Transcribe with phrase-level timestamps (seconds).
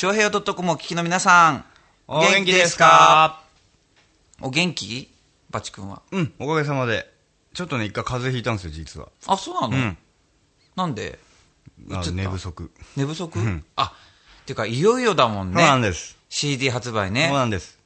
[0.00, 1.64] 長平洋 .com お聞きの皆さん。
[2.08, 3.42] お元気ですか？
[4.40, 5.12] お元気？
[5.50, 6.00] バチ君は？
[6.10, 7.12] うん、おかげさまで。
[7.52, 9.08] ちょっとね、一回風邪ひいたんですよ、実は。
[9.26, 9.98] あ、そうなの、うん。
[10.74, 11.18] なんで？
[11.86, 12.10] った？
[12.12, 12.70] 寝不足。
[12.96, 13.92] 寝不足、んあ、
[14.40, 15.88] っていうか、いよいよだもんそうなんね。
[15.90, 16.16] です。
[16.30, 17.30] CD 発売そうね。
[17.30, 17.78] なんです。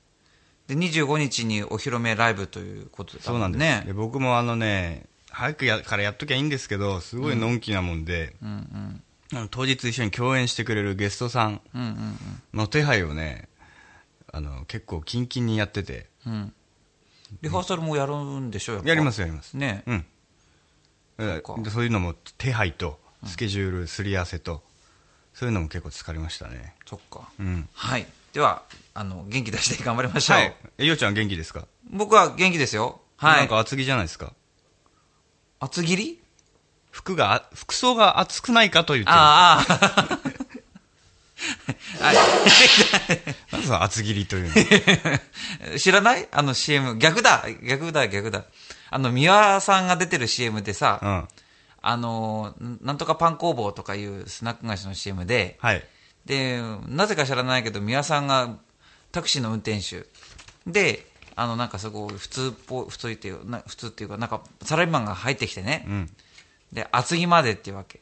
[0.68, 3.60] で、25日にお披露目ライブということだそうなんです。
[3.60, 3.82] ね。
[3.86, 9.02] で僕もあのね、早くやからやっときゃいいんですけど、すごいのんきなもんで、うんうん。
[9.50, 12.18] 当日一緒に共演してくれるゲストさんうんうん
[12.52, 13.48] の手配をね、
[14.32, 16.32] あの、結構キンキンにやってて、うん。
[16.32, 16.52] うん。
[17.42, 19.54] リハーサルもやるんでしょややりますやります。
[19.54, 19.82] ね。
[19.86, 20.06] うん。
[21.18, 24.62] えそっかでそういうのも手配と、スケジュールすり合わせと、
[25.32, 26.74] そういうのも結構疲れましたね。
[26.86, 27.28] そっか。
[27.38, 27.68] うん。
[27.72, 28.06] はい。
[28.32, 28.62] では、
[28.94, 30.36] あの、元気出して頑張りましょう。
[30.38, 30.56] はい。
[30.78, 31.66] え、ようちゃん元気ですか？
[31.90, 33.00] 僕は元気ですよ。
[33.16, 33.58] はいなんか。
[33.58, 34.32] 厚着じゃないですか？
[35.60, 36.20] 厚切り？
[36.94, 39.16] 服が、あ服装が厚くないかと言ってる。
[39.16, 40.20] ああ。
[42.00, 44.54] なんでその厚切りというの
[45.78, 46.28] 知らない？
[46.30, 46.96] あの CM。
[46.98, 48.44] 逆だ逆だ逆だ。
[48.90, 51.28] あの、三輪さんが出てる CM でさ、うん。
[51.82, 55.84] あの、なんとかパン工房とかいうスナック菓子の CM で、はい。
[56.24, 58.54] で、なぜか知らないけど、三輪さんが
[59.10, 60.06] タクシーの運転手。
[60.64, 65.90] で、あの、なんかすごい普通っぽい、普通っていう、な普通っていうか、なんかサラリーマンが入ってきてねう。
[65.90, 66.10] ん。
[66.74, 68.00] で、厚着までっていうわけ。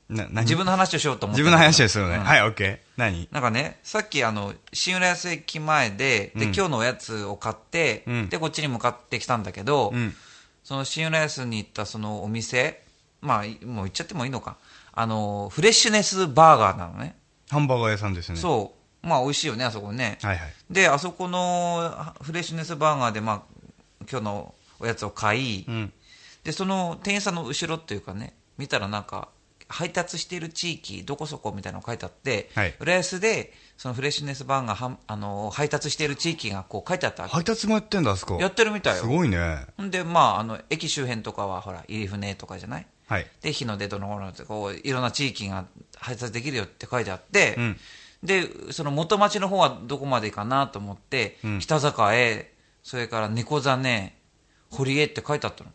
[0.10, 1.42] 自分の話をしようと思って。
[1.42, 2.16] 自分の話ですよね。
[2.16, 2.80] うんはい、オッケー。
[2.96, 3.28] 何？
[3.32, 10.16] なんかね、さっきあの、新浦安駅前で、で、うん今日のおやつを買って、うんで、こっちに向かってきたんだけど、うん。
[10.64, 12.84] その新浦安に行ったそのお店、
[13.22, 14.58] まあ、いもう行っちゃってもいいのか。
[14.92, 17.16] あの、フレッシュネスバーガーなのね。
[17.50, 18.38] ハンバーガー屋さんですね。
[18.38, 19.08] そう。
[19.08, 20.18] まあ、美味しいよね、あそこね。
[20.22, 20.54] はいはい。
[20.70, 23.42] で、あそこのフレッシュネスバーガーで、まあ、
[24.10, 25.94] 今日のおやつを買い、うん。
[26.44, 29.30] で、その店員さんの後ろっていうかね、見たらなんか、
[29.70, 38.38] 配達している地域、どこそこみたいなの書いてあって、はい浦安で、そのフレッシュネスバーガーはん、あの、配達している地域がこう書いてあった配達もやってんだ、あそこ。
[38.40, 39.02] やってるみたいよ。
[39.02, 39.66] すごいね。
[39.90, 42.88] で、まあ、あの、駅周辺とかは、ほら、入船とかじゃない？
[43.08, 43.28] はい。
[43.42, 45.66] で、日の出どの頃って、こう、いろんな地域が
[45.98, 47.78] 配達できるよって書いてあって、うん
[48.24, 52.52] で、その元町の方はどこまでかなと思って、うん北坂へ、
[52.82, 54.18] それから猫座ね、
[54.72, 55.70] 堀江って書いてあったの。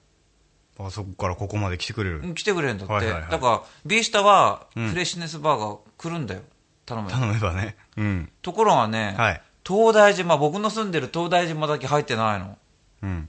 [0.87, 2.21] あそこからここまで来てくれる。
[2.21, 2.93] うん来てくれるんだって。
[2.93, 6.43] はいはいはいだから、ビースタは、うんフレッシュネスバーガー来るんだよ。
[6.87, 7.17] 頼むよ。
[7.17, 7.77] 頼めばね。
[7.97, 8.33] うん。
[8.43, 9.43] ところがね、はい。
[9.67, 12.59] 東大島、僕の住んでる東大島だけ入ってないの。
[13.03, 13.29] うん。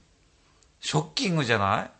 [0.80, 1.90] ショッキングじゃな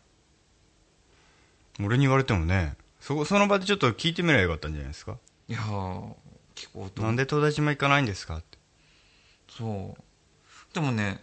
[1.79, 1.83] い？
[1.85, 5.17] 俺に言われてもね、そこ、その場でちょっと聞いてみればよかったんじゃないですか？
[5.49, 6.15] いやー、
[6.55, 7.03] 聞こうと。
[7.03, 8.59] なんで東大島行かないんですかって。
[9.49, 10.75] そう。
[10.75, 11.21] でもね、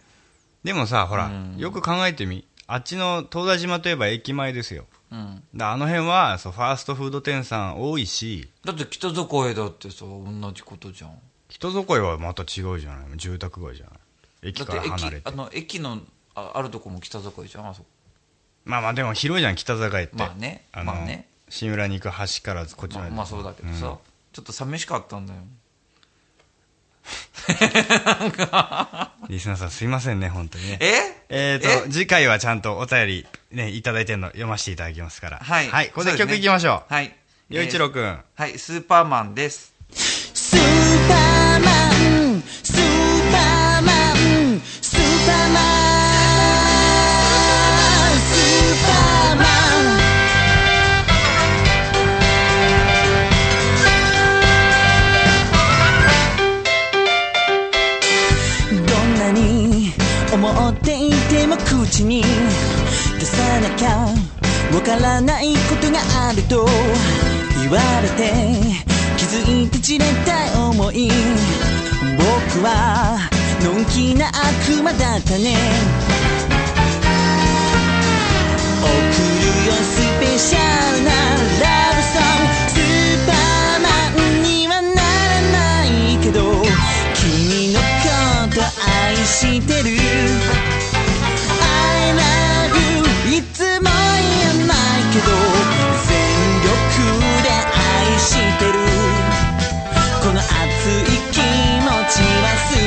[0.64, 2.46] でもさ、ほらうん、よく考えてみ。
[2.66, 4.86] あっちの東大島といえば駅前ですよ。
[5.10, 5.42] うん。
[5.54, 11.18] だあの辺は、そう、ファーストフード店さん多いし、だって北底へだってさ、同じことじゃん。
[11.48, 13.18] 人底へはまた違うじゃない？
[13.18, 14.48] 住宅街じゃない？
[14.48, 15.32] 駅から離れてあ。
[15.32, 15.98] の、駅の
[16.34, 17.86] ああるとこも北底へじゃん、あそこ。
[18.64, 20.16] まあまあでも広いじゃん、北坂へって。
[20.16, 23.08] まあねあのまあね新浦に行く橋からこっちまで。
[23.10, 23.96] まあ、まあそうだけどさ、うん
[24.32, 25.40] ちょっと寂しかったんだよ。
[29.28, 30.78] リスナーさんすいませんね、本当にね。
[30.80, 31.22] え？
[31.28, 35.38] えーと、次回はちゃんとお便りね、いただいてるの読ませていただきますから。
[35.38, 36.92] はいはい、ここで曲いきましょう。
[36.92, 37.16] はい。
[37.48, 38.20] 洋一郎くん。
[38.34, 39.71] はい、スーパーマンです。
[64.72, 65.98] わからないことが
[66.28, 66.66] あると
[67.60, 68.32] 言われて
[69.18, 71.10] 気づいて散れた思い。
[72.16, 73.28] 僕は
[73.62, 75.56] のんきな悪魔だったね。
[78.82, 80.58] 送るよスペシャ
[80.96, 81.10] ルな
[81.60, 82.52] ラブソング。
[82.68, 83.86] スーパーマ
[84.40, 86.40] ンにはならないけど
[87.14, 87.84] 君のこ
[88.54, 88.62] と
[89.06, 89.90] 愛してる。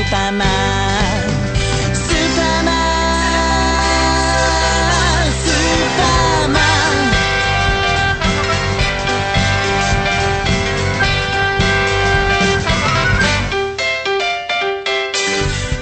[0.06, 0.48] ーパーマン
[1.96, 2.72] スーパーマ
[5.22, 6.64] ンスーパーマン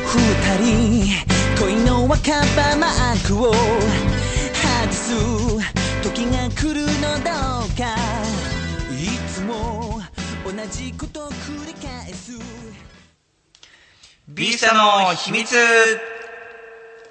[0.05, 0.15] 二
[0.59, 0.71] 人
[1.59, 5.03] 恋の若葉マークを外す
[6.01, 7.29] 時が来るのど
[7.67, 7.81] うか
[8.91, 8.95] い
[9.29, 9.51] つも
[10.45, 12.31] 同じこと繰り返す
[14.29, 15.53] ビースタの秘密。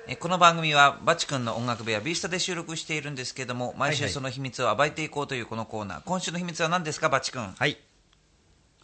[0.08, 6.02] えこの番組はバチ君の音楽部屋ビースタで収録しているんですけども毎週その秘密を暴いていこうというこのコーナー。
[6.04, 7.54] 今週の秘密は何ですかバチ君？
[7.58, 7.76] はい。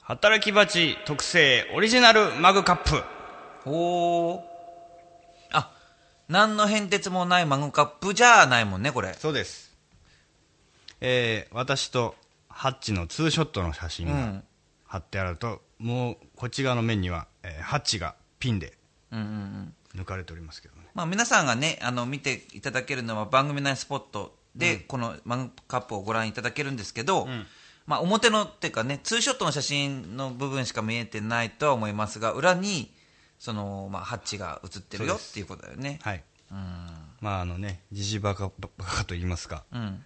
[0.02, 3.02] 働き蜂特製オリジナルマグカップ。
[3.64, 4.40] おー。
[5.52, 5.72] あ
[6.28, 9.14] 何の変哲もないマグカップじゃないもんねこれ。
[9.14, 9.74] そうです。
[11.00, 12.14] えー、私と
[12.50, 14.44] ハッチのツーショットの写真がうん。
[14.86, 18.74] 貼ってあると、もうこっち側の面には、えーハッチがピンで
[19.10, 20.00] うんうんうん。
[20.00, 20.82] 抜かれておりますけどね。
[20.94, 27.28] まあ、皆さんがねあの見ていただけるのは番組内スポットで、このマグカップをご覧いただけるんですけど、
[27.86, 32.92] まあ、表のっていうかねツーショットの写真の部分しか見えてないとは思いますが裏に
[33.38, 36.00] その、まあ、ハッチが写ってるよっていうことだよね。
[36.02, 36.24] はい。
[36.50, 36.58] うん。
[37.20, 40.04] まああのね、時事バカバカと言いますか、うん。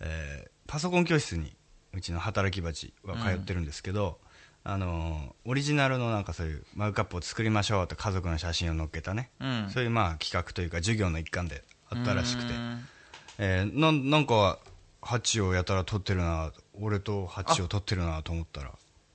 [0.00, 1.54] えーパソコン教室に
[1.92, 4.18] うちの働き蜂は通ってるんですけど、
[4.64, 9.70] あのーオリジナルのなんかそういうマグカップを作りましょうと家族の写真を載っけたね、うん。
[9.70, 12.52] そういうまあ企画というか授業の一環であったらしくて。
[12.52, 12.88] う、ん。
[13.38, 14.58] えーなんなんか
[15.00, 18.70] ハチをやたら撮ってるな俺とハチを撮ってるなと思ったら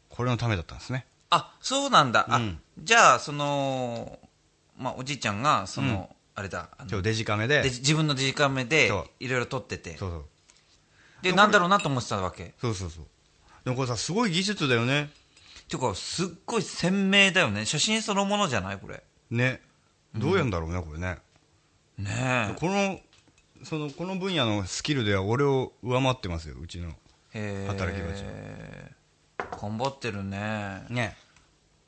[0.10, 1.06] これのためだったんですね。
[1.30, 2.60] あそうなんだ、あうん。
[2.80, 4.20] じゃあその、
[4.78, 7.64] まあ、おじいちゃんがその、あれだ今日デジカメで。
[7.64, 9.08] で自分の時間目でそう。
[9.20, 9.98] いろいろ撮ってて。
[9.98, 10.26] そうそう。
[11.22, 12.54] でなんだろうなと思ってたわけ。
[12.60, 13.06] そうそうそう。
[13.64, 15.10] でもこれさすごい技術だよね
[15.68, 17.66] ていうかすっごい鮮明だよね。
[17.66, 18.78] 写真そのものじゃない？
[18.78, 19.04] これ。
[19.32, 19.62] ね。
[20.16, 21.18] どうやんだろうね、これね。
[21.98, 23.00] ねこの
[23.64, 26.90] そのこの分野のスキルでは俺を上回ってますようちの
[27.68, 28.24] 働き蜂
[29.62, 30.86] 頑張ってるね。
[30.90, 31.18] ね。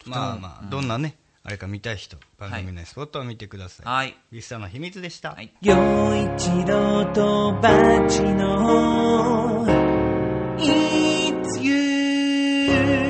[0.06, 4.18] まあまあ、どんなねあれか見たい人番組内スポットを見てください、はい。
[4.32, 5.54] ビスタの秘密でした、はい。
[5.62, 7.70] 陽一郎とバ
[8.08, 9.66] チの
[10.58, 13.09] It's you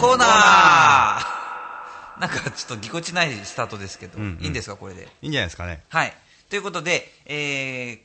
[0.00, 2.20] コーナー。
[2.20, 4.44] なんかちょっとぎこちないスタートですけど、うんうん。
[4.44, 5.08] いいんですかこれで？
[5.22, 5.82] いいんじゃないですかね。
[5.90, 6.12] はい。
[6.48, 7.34] ということで、え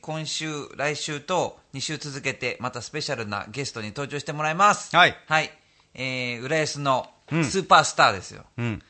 [0.02, 0.46] 今週
[0.76, 4.94] 来週と2週続けてまたスペシャルなゲストに登場してもらいます。
[4.94, 5.16] はい。
[5.26, 5.50] はい。
[5.94, 7.44] えー、浦安のうん。
[7.44, 8.82] スーパースターですよ、うん。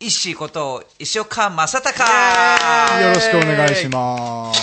[0.00, 3.02] 石井こと石岡正隆。
[3.02, 4.60] よろしくお願いします。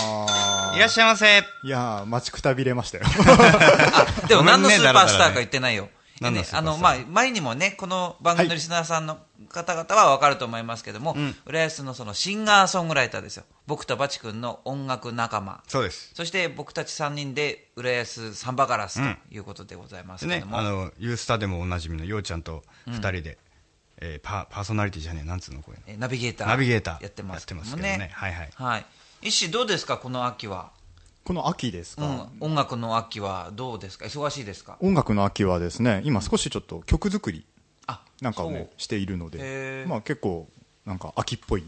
[0.76, 1.38] いらっしゃいませ。
[1.64, 3.04] いやー、待ちくたびれましたよ。
[3.06, 5.88] あでも何のスーパースターか言ってないよ。
[6.24, 13.44] 何のスーパースターねあの、まあ、前にもね、この番組のリスナーさんの方々はわかると思いますけども、ん浦安のそのシンガーソングライターですよ。
[13.66, 15.62] 僕とバチ君の音楽仲間。
[15.68, 20.60] そうですそして僕たち3人で浦安サンバガラスということでございますでけども。
[20.60, 23.38] ねあのユースタでもおなじみのようちゃんと二人で、
[23.98, 26.48] えーパパーソナリティじゃねえなんつうのこれえナビゲーター。
[26.48, 28.86] ナビゲーターやってますけどもやってますけどねはいはいはい。
[29.22, 30.70] 石井どうですか、この秋は？
[31.24, 34.04] この秋ですか、うん、音楽の秋はどうですか？
[34.04, 34.76] 忙しいですか？
[34.80, 37.46] 音楽の秋はですね、今少しちょっと曲作り
[37.86, 40.48] あ、なんかをね、しているのへでー、まあ結構、
[40.84, 41.64] なんか秋っぽい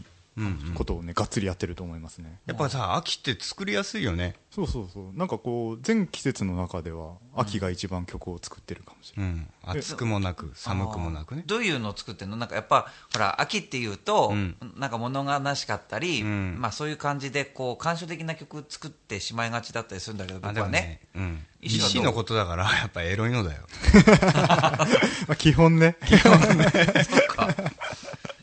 [0.75, 2.39] ことをね、がっつりやってると思いますね。
[2.45, 4.35] やっぱさ秋って作りやすいよね。
[4.51, 5.17] そうそうそう。
[5.17, 9.31] なんかこう、全季節の中では、秋が一番曲を作ってるかもしれない。
[9.31, 9.47] うん。
[9.63, 11.43] 暑くもなく寒くもなくね。
[11.45, 12.37] どういうのを作ってんの？
[12.37, 14.55] なんかやっぱほら秋っていうと、うん。
[14.77, 16.57] なんか物悲しかったり、うん。
[16.59, 21.01] まあ、そういう感じでこう感傷的な曲作ってしまいがちだったりするんだけどあ僕はね。
[21.13, 23.61] でもね、うん、石のことだからやっぱエロいのだよ。
[25.27, 27.26] まあ基本ね、そっか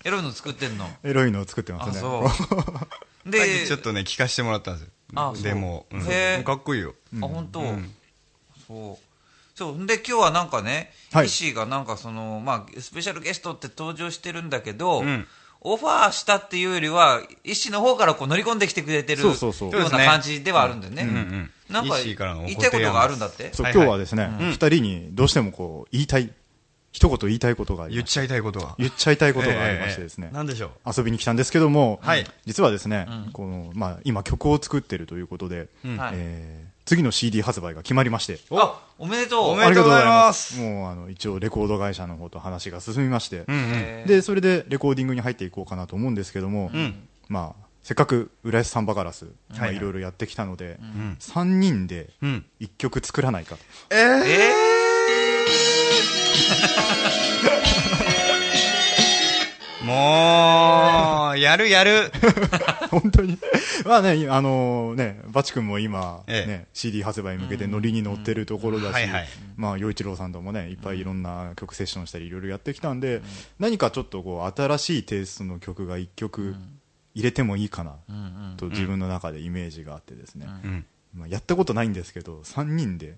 [0.05, 0.89] エロいの作ってんの？
[1.03, 1.99] エロいのを作ってますね。
[1.99, 2.29] あそう。
[2.31, 4.91] さっできちょっとね聞かせてもらったんですよ。
[5.15, 5.43] あそう。
[5.43, 6.01] でも、うん。
[6.03, 6.95] へーかっこいいよ。
[7.17, 7.95] あ本当、うん。
[8.69, 9.59] そう。
[9.59, 9.87] そう。
[9.87, 11.27] で今日はなんかね、はい。
[11.27, 15.27] 石井がなんかその、まあ、スペシャルゲストって登場してるんだけど、うん。
[15.67, 19.81] オファーしたっていうよりは、医師の方からこう乗り込んできてくれてるよそうそうそう。
[19.81, 21.05] うな感じではあるんだよね。
[21.05, 23.55] んなんか医師からのご言いたいことがあるんだって？
[23.55, 26.31] そう、はいはい今日はですね、二、人にどうしてもこう、言いたい、
[26.95, 28.77] 一言言いたいことが言っちゃいたいことは。
[28.79, 30.31] 言っちゃいたいことがありましてですね。
[30.33, 30.91] なんでしょう？
[30.97, 32.25] 遊びに来たんですけども、はい。
[32.47, 35.69] 実はですね、この、まあ、今曲を作ってるということで、はい
[36.15, 39.45] えー次の CD 発売が決まりまして、あ、おめでとう。
[39.53, 40.59] おめでとうございます。
[40.59, 40.85] ありがとうございます。
[40.85, 43.47] もう、あの、一応レコード会社の方と話が進みまして、
[44.07, 47.09] で、それでレコーディングに入っていこうかなと思うんですけども、ん。
[47.29, 49.81] まあ、せっかく浦安サンバガラス、まあ、はいい。
[49.81, 51.17] ろいろやってきたので、ん。
[51.21, 52.45] 3人でうん。
[52.61, 53.63] 1曲作らないかと。
[53.89, 54.84] えー？
[59.85, 62.11] もうやるやる。
[62.91, 63.39] 本当に。
[63.85, 66.47] まあね、あのね、バチ君も今、ええ。
[66.47, 69.07] ね、CD 発売に向けてノリに乗ってるところだし、
[69.57, 73.21] まあ、洋一郎さんともね、いっぱいいろんな曲セッションしたりいろいろやってきたんで、
[73.59, 76.57] 何かちょっとこう、新しいテイストの曲が一曲
[77.15, 77.97] 入れてもいいかな、
[78.57, 80.87] と自分の中でイメージがあってですね、うん。
[81.15, 83.17] まあ、やったことないんですけど、3人で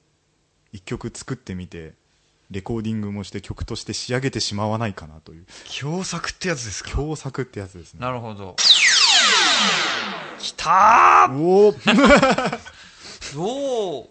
[0.72, 1.94] 一曲作ってみて、
[2.50, 5.46] レコーディングもして曲として仕上げてしまわないかなという、
[5.80, 6.90] 共作ってやつですか？
[6.90, 8.00] 共作ってやつですね。
[8.00, 8.54] なるほど。
[10.38, 11.32] きたー！
[11.38, 12.58] おー！
[13.34, 14.08] どう？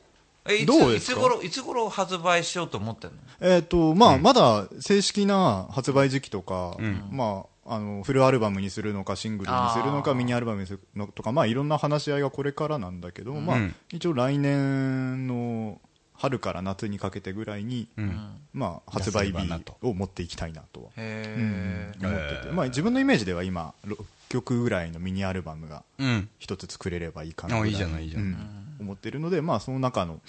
[0.48, 1.14] え、いつ、どうですか？
[1.14, 3.18] いつ頃、いつ頃発売しようと思ってんの？
[3.42, 7.10] えっ、と、まあ、まだ正式な発売時期とか、ん。
[7.12, 15.80] まあ、あの、フルアルバムにするのか、シングルにするのか、ミニアルバムにするのとか、まあ、いろんな話し合いがこれからなんだけど、まあうん、一応来年の
[16.18, 18.38] 春から夏にかけてぐらいに、うん。
[18.54, 19.38] まあ、発売日
[19.82, 20.84] を持っていきたいなと。
[20.84, 23.98] は、へうん思ってて、まあ、自分のイメージでは今、6
[24.30, 26.30] 曲ぐらいのミニアルバムがうん。
[26.40, 28.28] 一つ作れればいいかなぐらあいいじゃないいいじゃない。
[28.30, 28.78] うん。
[28.80, 30.22] 思ってるので、まあ、その中の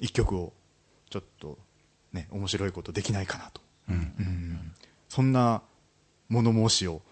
[0.00, 0.52] 一曲を
[1.10, 1.58] ちょっと
[2.12, 4.72] ね面白いことできないかなと、うん。
[5.08, 5.62] そんな
[6.28, 7.02] 物申しを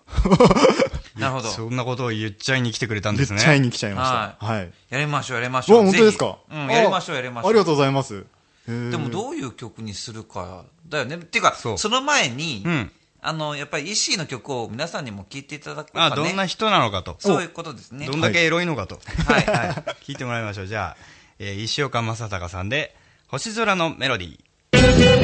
[1.18, 1.48] なるほど。
[1.48, 3.36] そんなことを言っちゃいに来てくれたんですね。
[3.36, 4.46] 言っちゃいに来ちゃいました。
[4.46, 5.78] はい、やりましょう、やりましょう。
[5.78, 6.36] わ本当ですか？
[6.50, 7.46] うん、やりましょう、やりましょう。
[7.46, 8.24] あありがとうございます。
[8.66, 11.16] でもどういう曲にするかだよね。
[11.16, 12.92] っていうか、その前に、うん。
[13.22, 16.12] あの、やっぱり石井の曲を皆さんにも聴いていただこうかね。
[16.12, 17.16] あどんな人なのかと。
[17.18, 18.06] そういうことですね。
[18.06, 18.98] どんだけエロいのかと。
[19.26, 19.44] はい。
[19.44, 19.68] はい。
[20.06, 20.66] 聞いてもらいましょう。
[20.66, 21.04] じゃあ、
[21.38, 22.94] えー石岡正隆さんで
[23.28, 25.20] 「星空のメロディー」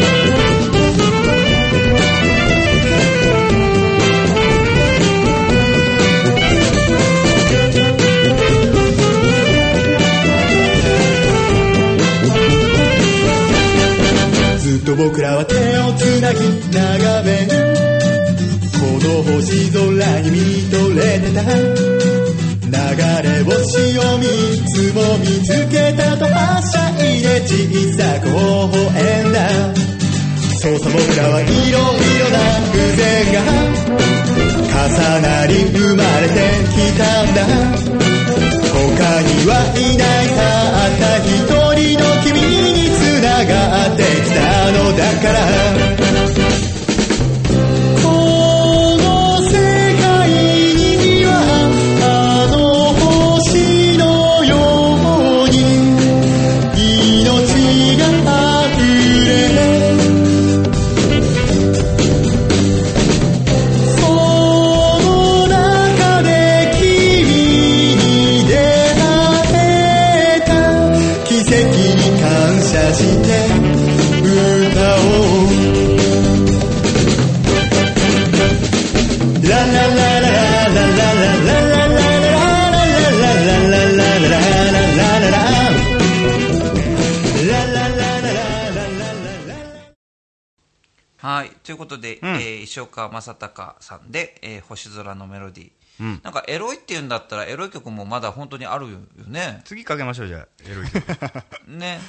[92.76, 95.70] で、んえー石岡正隆さんで、えー星空のメロディー。
[95.98, 99.62] うんなんかエロいって言うんだったらエロい曲もまだ本当にあるよね。
[99.64, 101.04] 次かけましょうじゃあエロい曲
[101.68, 102.00] ね。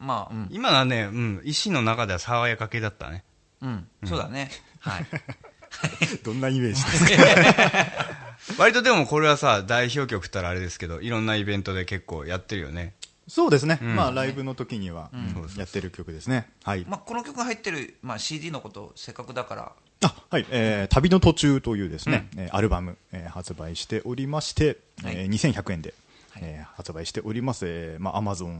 [0.00, 0.48] まあ、うん。
[0.50, 3.24] 今のはね、うん、石の中では爽やか系だったね
[3.62, 3.88] うん。
[4.06, 4.50] そうだね。
[4.80, 5.06] はい。
[6.24, 6.82] どんなイメージ？
[6.84, 7.96] ですか
[8.58, 12.94] 割とでもこれはさ代表曲ったらあれですけどいろんなイベントで結構やってるよね
[13.28, 13.94] そうですね、ん。
[13.94, 15.10] まあライブの時には
[15.56, 16.48] やってる曲ですね。
[16.64, 25.16] はい、まあ、この曲が入ってる、まあ、CD のこと、せっかくだから、あはい、えー旅の途中というですね、えーアルバム、えー発売しておりまして、はい。
[25.16, 25.94] えー2100円で、
[26.30, 26.42] はい。
[26.44, 28.56] えー発売しております、えーまあ、Amazon、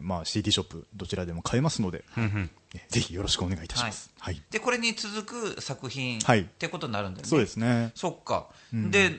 [0.00, 2.50] まあ、CD ショップ、どちらでも買えますので、うんうん。
[2.74, 4.10] えーぜひよろしくお願いいたします。
[4.18, 4.42] はい。
[4.50, 6.40] で、これに続く作品、はい。
[6.40, 7.28] ってことになるんだよね。
[7.28, 7.92] そうですね。
[7.94, 8.48] そっか。
[8.72, 9.12] で、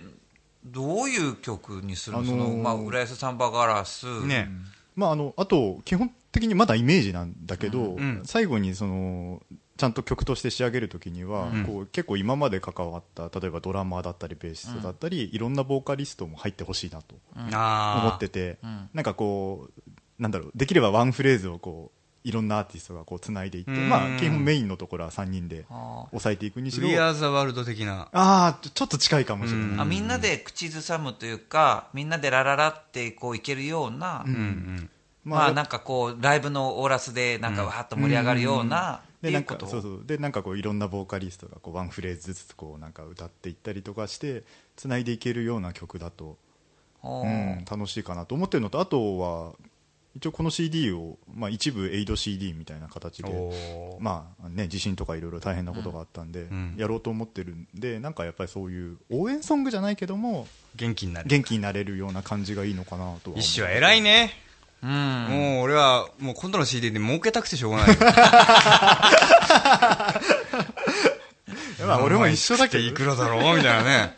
[0.72, 4.26] どういう曲にするの、あのーその、まあ、浦安サンバガラス。
[4.26, 4.50] ね。
[4.96, 8.22] まあ、あの、あと、基本的にまだイメージなんだけど、ん。
[8.26, 9.42] 最後にその、
[9.78, 11.66] ちゃんと曲として仕上げるときには、うん。
[11.66, 18.90] こう結構今まで関わった例えばドラマーだったりベーシストだったり、いろんなボーカリストも入ってほしいなと思ってて、ん。
[18.94, 21.97] なんかこうなんだろうできればワンフレーズをこう
[22.28, 23.90] いろんなアーティストがこう繋いでいって、うん。
[23.90, 28.10] まあ、基本メインのところは3人であ抑えていくにしろ We Are the World 的な。
[28.12, 29.82] ああちょっと近いかもしれない、うん。
[29.82, 34.90] あみんなで口ずさむというかみんなでラララってこういけるような、うんうん
[35.24, 40.04] まあなんかこうライブのオーラスでなんかわーっと盛り上がるような、でなんかそうそう。
[40.06, 44.44] でなんかこういろんなボーカリストがこうワンフレーズずつこうなんか歌っていったりとかして
[44.78, 46.38] つないでいけるような曲だと、
[47.04, 49.54] うん、楽しいかなと思ってるのとあとは
[50.18, 56.76] 一応この CD を、まあ、一部エイド CD みたいな形でまあね、地震とかいろいろ大変なことがあったんで、ん。
[56.78, 61.28] やろうと思ってるんでなんかやっぱりそういう応援ソングじゃないけども元気になる。
[61.28, 64.34] 元気になれるような感じがいいのかなとは一種は偉いね。
[64.84, 64.90] うん。
[64.90, 67.98] もう俺はもう今度の CD で儲けたくてしょうがない。
[71.80, 72.84] よ まあ俺も一緒だけど。
[72.84, 73.58] いくらだろう？
[73.58, 74.16] みたいなね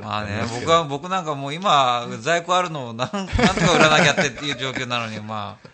[0.00, 5.68] まあね僕は僕なんかもう今在庫あるのをなん なんとか売らなきゃってっていう状況なのにまあ。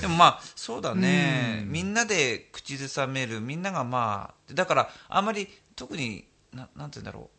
[0.00, 1.64] でもまあそうだね。
[1.66, 3.40] みんなで口ずさめる。
[3.40, 7.30] みんながまあだからあんまり特にななんて言うんだろ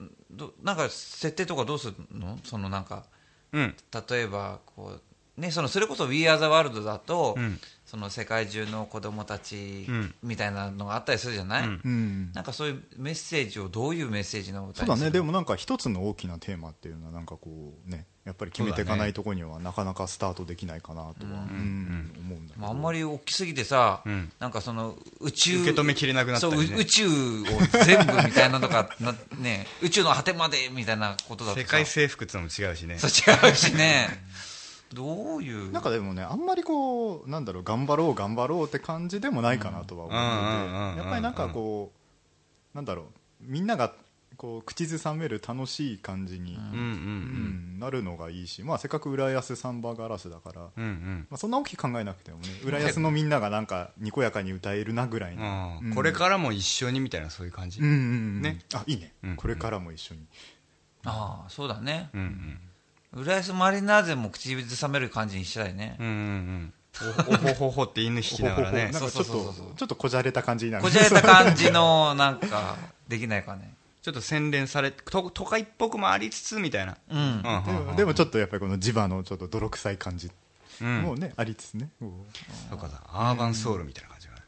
[0.00, 0.04] う。
[0.30, 2.38] どなんか設定とかどうするの？
[2.44, 3.04] そのなんか
[3.52, 3.76] うん。
[4.08, 4.98] 例えばこ
[5.36, 10.14] う、ね、そのそれこそ「We Are the World」だと、うんその世界中の子供たちうん。
[10.22, 11.80] みたいなのがあったりするじゃない、うん。
[11.84, 12.32] うん。
[12.34, 14.86] なんかそういうメッセージをどういうメッセージの歌にする？
[14.86, 15.10] そうだね。
[15.12, 24.32] でもなんか一つの大きなテーマっていうのはなんかこうねやっぱり決めていかないとこにはなかなかスタートできないかなとは、うん思うんだけど、まあ、あんまり大きすぎてさ、うん。
[24.40, 26.66] なんかその宇宙受け止めきれなくなったりね。
[26.66, 27.12] そうう宇宙を
[27.84, 32.98] 全部みたいなのとかな、ね、宇宙の果てまでみたいなことだ世界征服ってのも違うしね。
[32.98, 34.08] そう違うしね
[34.92, 35.72] どういう？
[35.72, 41.92] なんかでもねあんまりこうなんだろう頑張ろう頑張ろうって感じでもないかなとは思ってやっぱりなんかこ
[42.74, 43.06] うなんだろう
[43.40, 43.92] みんなが
[44.36, 46.82] こう口ずさめる楽しい感じに、うんうんう
[47.76, 47.78] ん。
[47.80, 51.26] なるのがいいし、まあ、せっかく浦安サンバガラスだから、まうんうん。
[51.30, 55.94] あ、そんな大きく考えなくてもね浦安のみんながなんかにこやかに歌えるなぐらいの、うん。
[55.94, 57.80] これからも一緒にみたいなそういう感じ？
[57.80, 58.42] うんうんうん。
[58.42, 58.58] ね。
[58.74, 59.36] あいいね、うん。
[59.36, 60.20] これからも一緒に。
[61.04, 62.10] ああそうだね。
[62.12, 62.60] うんうん
[63.14, 65.96] 浦安マリナーゼも口ずさめる感じにしたいね。
[65.98, 66.72] うんうんうん。
[67.28, 68.90] おおほほほって犬引きながらね。
[68.92, 69.74] なんかちょっとそうそうそうそう。
[69.76, 70.84] ちょっとこじゃれた感じになる。
[70.84, 72.76] こじゃれた感じのなんか
[73.08, 73.74] できないかね。
[74.02, 76.96] ちょっと洗練されと都会っぽくもありつつみたいな。
[77.08, 77.18] うん。
[77.18, 80.30] うんでもでもちょっとやっぱりこの地場のちょっと泥臭い感じ。
[80.80, 81.02] うん。
[81.02, 81.88] もね、ありつつね。
[82.00, 82.12] うん
[82.70, 82.88] そうか。
[82.88, 84.42] だアーバンソウルみたいな感じがね。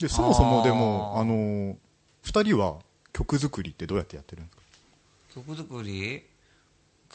[0.00, 1.76] でそもそもでもあの
[2.24, 2.78] 2人は
[3.12, 4.62] 曲作りってどうやってやってるんですか？
[5.34, 6.24] 曲作り？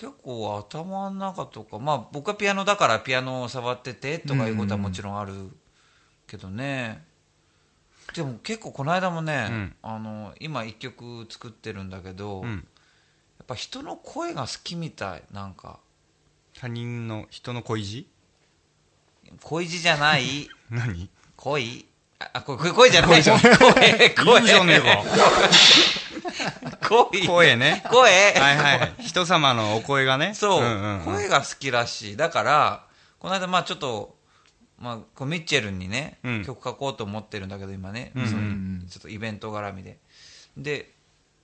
[0.01, 5.51] 結構頭の中とかまあ僕はピアノだからピアノを触っててとかいうことはもちろんある
[6.25, 7.03] けどね、
[8.15, 9.75] でも結構この間もね、うん。
[9.83, 12.49] あの今一曲作ってるんだけど、うん。
[12.49, 12.57] や
[13.43, 15.77] っぱ人の声が好きみたいなんか。
[16.59, 18.07] 他人の人の恋路？
[19.43, 20.49] 恋路じゃない。
[20.71, 21.11] 何？
[21.35, 21.85] 恋？
[22.17, 23.23] ああこれ恋じゃない。
[23.23, 24.39] 声声。
[24.39, 25.03] いいじゃねえ恋か
[27.27, 27.55] 声。
[27.55, 27.83] ね。
[27.89, 28.33] 声。
[28.33, 28.95] はいはいはい。
[28.99, 30.33] 人様のお声がね。
[30.33, 31.05] そう、んんん。
[31.05, 32.17] 声が好きらしい。
[32.17, 32.85] だから
[33.19, 34.17] この間まあちょっと、
[34.79, 36.45] まあ、こうミッチェルにね、うん。
[36.45, 38.87] 曲書こうと思ってるんだけど今ね、うんそのうん。
[38.89, 39.99] ちょっとイベント絡みで。
[40.57, 40.91] で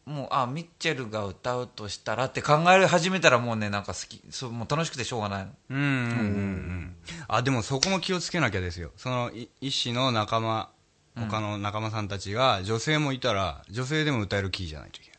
[0.05, 5.51] もうあミッチェルが歌うとしたらって考え始めたらもうねなんか好きそうもう楽しくてしょうがないの。
[5.69, 6.95] うんうんうんうん。
[7.27, 8.91] あでもそこも気をつけなきゃですよ。
[8.95, 10.69] そのい医師の仲間
[11.19, 15.17] 他の仲間さんたちが女性もいたら女性でも歌えるキーじゃないといけない。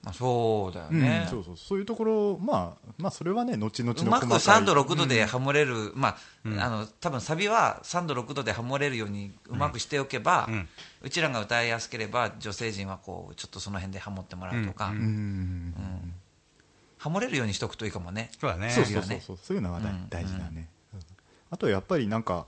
[0.00, 1.00] まあ、そうだようん。
[1.00, 1.56] ね、そうそう。
[1.56, 10.68] そういうところまあまあそれはね後々うまくの細かい3度6度でハモれる、まあ、あの多分サビは3度6度でハモれるようにうまくしておけば、ううん
[11.10, 14.96] ちらが歌いやすければ女性陣はこうちょっとその辺でハモってもらうとか、うん。
[14.96, 15.04] うん。
[15.04, 16.14] うん
[16.98, 18.30] ハモれるようにしておくといいかもね。
[18.40, 18.70] そうだね。
[18.70, 19.38] そうそうそうそう。
[19.40, 21.00] そういうのは大うん大事だね、うん。
[21.50, 22.46] あとやっぱりなんか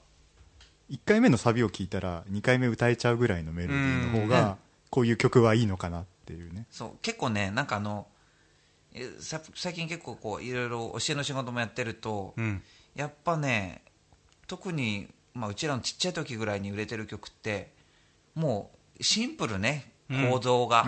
[0.91, 4.29] 1回目のサビを聞いたら2回目歌えちゃうぐらいのメロディーの方うん。
[4.29, 4.57] が
[4.91, 6.67] こういう曲はいいのかなっていうね。
[6.71, 6.91] そう。
[7.01, 8.07] 結構ねなんかあの
[8.93, 12.63] えさ最近結構こういろいろ教えの仕事もやってると、うん。
[12.97, 13.83] やっぱね
[14.49, 17.73] 特に、まあ、うちらのちっちゃい時ぐらいに売れてる曲って
[18.35, 20.85] もうシンプルね構造が、あ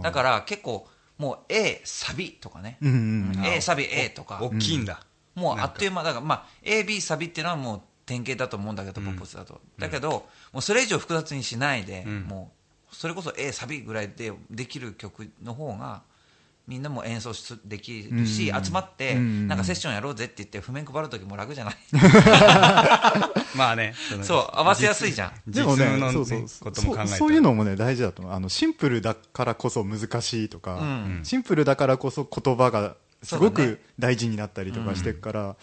[0.00, 0.02] ー。
[0.02, 0.86] だから結構
[1.18, 3.46] もう A サビとかね、うんうんうん。
[3.46, 4.38] A サビ A とか。
[4.40, 5.00] 大きいんだ。
[5.34, 6.04] もうあっという間。
[6.04, 9.60] だから、まあ、AB サビっていうのはもう典型だと思うんだけど、ポップスだと。
[9.78, 12.20] だけど、もうそれ以上複雑にしないで、うん。
[12.22, 12.52] も
[12.92, 16.02] うそれこそ A サビぐらいでできる曲の方が
[16.68, 21.76] みんなも演奏しできるし、集まって、なんかセッションやろうぜって言って譜面配る時も楽じゃない？
[23.56, 23.94] まあね。
[24.10, 25.32] のそう合わせやすいじゃん。
[25.46, 26.70] 実でもねそうそうそ
[27.02, 27.08] う。
[27.08, 28.34] そういうのもね大事だと思う。
[28.34, 31.20] あのシンプルだからこそ難しいとか、ん。
[31.24, 35.56] シンプルだからこそ言葉がすごく大事になったりとかしていくから,、だか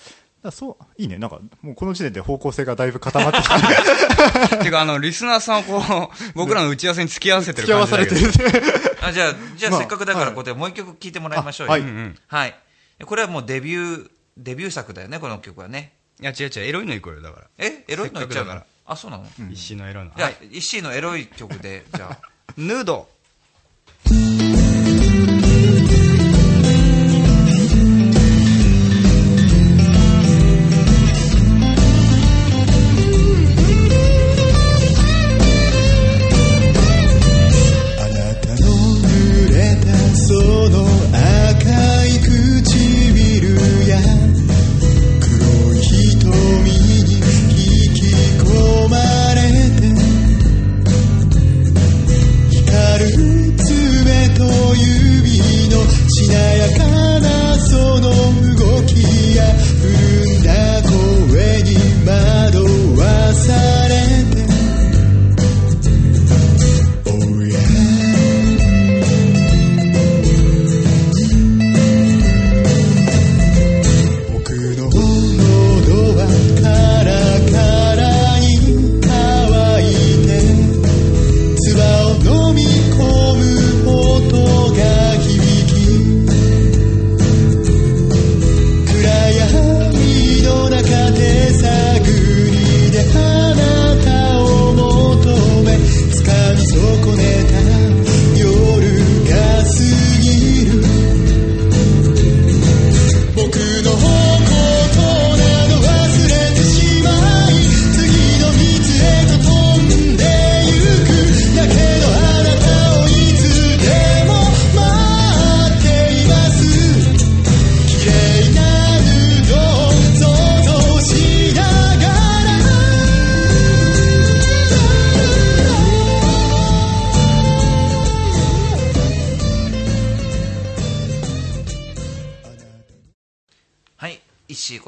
[0.43, 1.17] らそういいね。
[1.17, 4.57] なんかもうこの時点で方向性がだいぶ固まってきた。
[4.57, 8.59] ていうか、あの、リスナーさんをこう、 僕らの打ち合わせに付き合わせてる付き合わ感じされて。
[8.59, 10.35] るあじゃあじゃあまあせっかくだからはい。
[10.35, 11.73] ここでもう一曲聴いてもらいましょうよ。
[11.73, 11.85] あはい。
[12.27, 12.55] はい、
[13.05, 15.93] これはもうデビューデビュー作だよねこの曲はね。
[16.21, 17.47] いや、違う違う、エロいの行こうよ、だから。
[17.57, 17.83] え？
[17.87, 20.11] エロいの言っちゃうかくだかあそうなの、石井のエロいの。
[20.15, 20.57] じゃあ、はい。
[20.57, 22.17] 石井のエロい曲でじゃあ。
[22.57, 23.09] ヌード。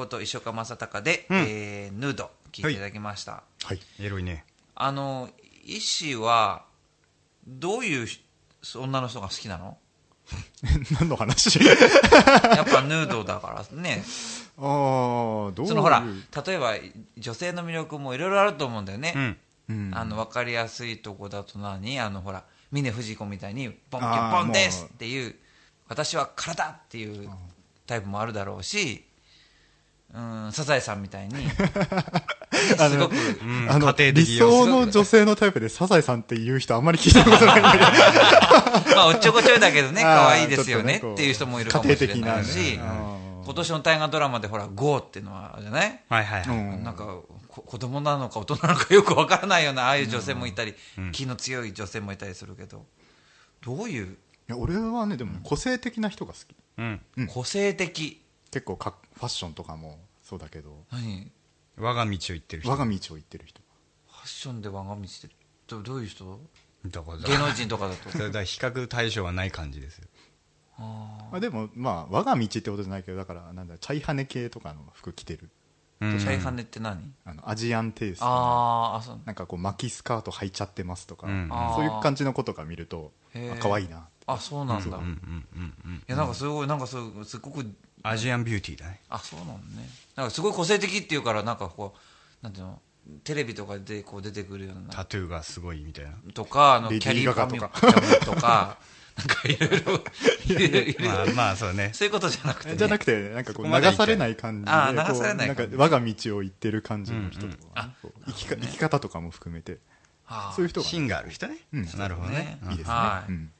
[0.04, 3.80] こと石岡正隆で、えーヌード聴いていただきました、はい。
[4.00, 4.44] エロいね。
[4.74, 5.30] あの
[5.64, 6.64] 石井は
[7.46, 8.06] どういう
[8.76, 9.78] 女の人が好きなの？
[11.00, 11.58] 何の話？
[11.64, 11.74] や
[12.62, 14.04] っぱヌードだからね。
[14.58, 16.04] ああどうそのほら
[16.46, 16.74] 例えば
[17.18, 19.38] 女性の魅力もいろいろあると思うんだよね、うん。
[19.68, 19.90] うん。
[19.94, 21.98] あの分かりやすいとこだと何？
[21.98, 25.34] あのほら峰不二子みたいにボンキあーャポンですっていう
[25.88, 27.30] 私は体っていう
[27.86, 29.04] タイプもあるだろうし
[30.14, 31.34] うんサザエさんみたいに。
[32.78, 37.60] あのすごくうんあの家庭理想の女性のタイプでサザエさんっていう人あんまり聞いたことない。
[37.60, 42.78] んだけどまあおっちょこちょいだけどね 可愛いですよねっていう人もいるかもしれないし。
[43.46, 46.00] 今年の大河ドラマでほら GO っていうのはあるじゃない？
[46.08, 46.46] はいはい
[46.82, 47.04] なんか
[47.48, 50.74] こ子供なのか大人なのかよくわからないようなああいう女性もいたり、
[51.12, 52.86] 気の強い女性もいたりするけど。
[53.60, 54.06] どういう？
[54.06, 54.16] い
[54.48, 56.56] や俺はねでも個性的な人が好き。
[56.78, 57.00] うん。
[57.18, 57.26] うん。
[57.26, 58.22] 個性的
[58.54, 60.84] 結構かファッションとかもそうだけど。
[60.92, 61.32] 何？
[61.76, 62.70] 我が道を行ってる人。
[62.70, 63.60] 我が道を行ってる人。
[64.06, 65.28] ファッションで我が道って
[65.66, 66.38] どどういう人？
[66.86, 68.10] だから芸能人とかだと？
[68.16, 70.04] だから比較対象はない感じですよ。
[70.78, 75.50] あまあ、でもまあ我が道ってことじゃないけどだからなんだチャイハネ系とかの服着てる。
[76.00, 77.12] チャイハネって何？
[77.24, 78.94] あのアジアンテイストの。
[78.94, 79.20] あそう。
[79.24, 81.50] なんかこう巻きスカート履いちゃってますとか、うん。
[81.74, 83.54] そういう感じの子とか見るとへー。
[83.54, 86.02] あ可愛いなあそうなんだ、いうんうんうんうん。
[86.06, 87.66] やなんかすごいなんかすすごく
[88.04, 89.00] アジアンビューティーだね。
[89.08, 89.88] あそうなのね。
[90.14, 92.78] なんかすごい個性的っていうからなんかこうなんていうの？
[93.22, 94.94] テレビとかでこう出てくるような。
[94.94, 96.12] タトゥーがすごいみたいな。
[96.34, 98.76] とかあのキャリーファミガコガンとか
[99.16, 100.04] なんかいろいろ。
[100.46, 101.90] いろいろまあまあそうね。
[101.94, 109.78] そういうことじゃなくて、ね、じゃなくてなんかこう流されない感じであーこう流されないなんか我が道を行ってる感じの人とか、あこう生きか生き方とかも含めて。
[110.26, 111.58] はあそういう人が、芯がある人ね。
[111.72, 111.88] うん。
[111.98, 112.58] なるほどね。
[112.70, 113.32] いいですね、はい。
[113.32, 113.50] うん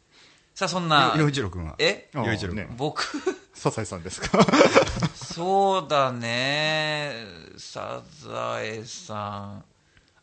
[0.55, 1.15] さあそんな。
[1.19, 1.75] 洋一郎君は。
[1.79, 2.09] え？
[2.15, 2.63] 洋一郎君。
[2.63, 2.69] ね。
[2.77, 3.05] 僕？
[3.55, 4.39] サザエさんですか？
[5.15, 7.25] そうだね。
[7.59, 9.15] サザエさ
[9.59, 9.65] ん。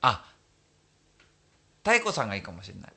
[0.02, 0.26] あ
[1.84, 2.94] 太鼓さんがいいかもしれない。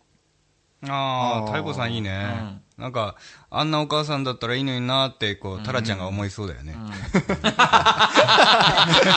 [0.91, 2.61] ああ、太鼓さんいいね。
[2.77, 3.17] なんか、
[3.51, 6.77] あんなお母さんだったらいいのになって、こう、タラちゃんが思いそうだよね。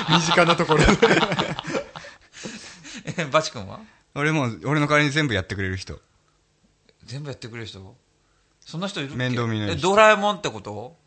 [0.10, 0.80] 身近なところ。
[0.86, 0.88] で
[3.18, 3.80] えバチ君は？
[4.16, 6.00] 俺も、俺の代わりに全部やってくれる人。
[7.04, 7.96] 全部やってくれる人？
[8.68, 9.16] そんな人いるっけ？
[9.16, 9.78] 面倒見ない人。
[9.78, 10.98] えドラえもんってこと？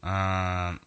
[0.00, 0.78] あ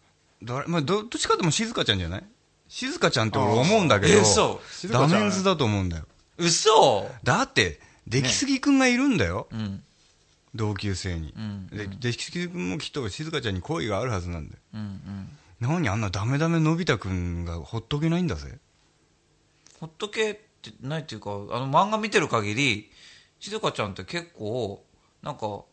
[0.42, 2.24] ーどれまあ、どどっちかでも静香ちゃんじゃない？
[2.70, 4.62] 静香ちゃんって俺思うんだけどえ嘘。
[4.90, 6.06] ダメンズだと思うんだよ。
[6.38, 7.10] 嘘。
[7.24, 9.84] だって出来すぎくんがいるんだよ、うん。
[10.56, 14.60] 同級生に、んで出来すぎくんもきっと静香ちゃんに恋があるはずなんだよ。
[14.76, 15.30] うんうん。
[15.60, 18.58] 何あんなダメダメのび太くんがほっとけないんだぜ。
[19.80, 22.90] ほっとけってないっていうかあの漫画見てる限り
[23.40, 24.84] 静香ちゃんって結構
[25.22, 25.64] なんか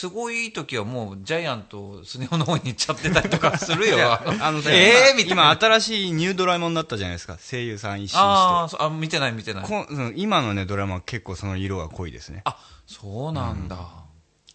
[0.00, 3.96] 都合いい時はもうジャイアントスネ夫の方に行っちゃってたりとかするよ。
[4.12, 5.44] あのさえー、みたいな。
[5.44, 7.38] 今新しいニュードラえもんになったじゃないですか。
[7.38, 8.18] 声優さん一新して。
[8.18, 9.64] ああ見てない見てない。
[9.64, 12.42] こうん今のねドラえもんは結構その色が濃いですね。
[12.44, 13.78] あそうなんだ、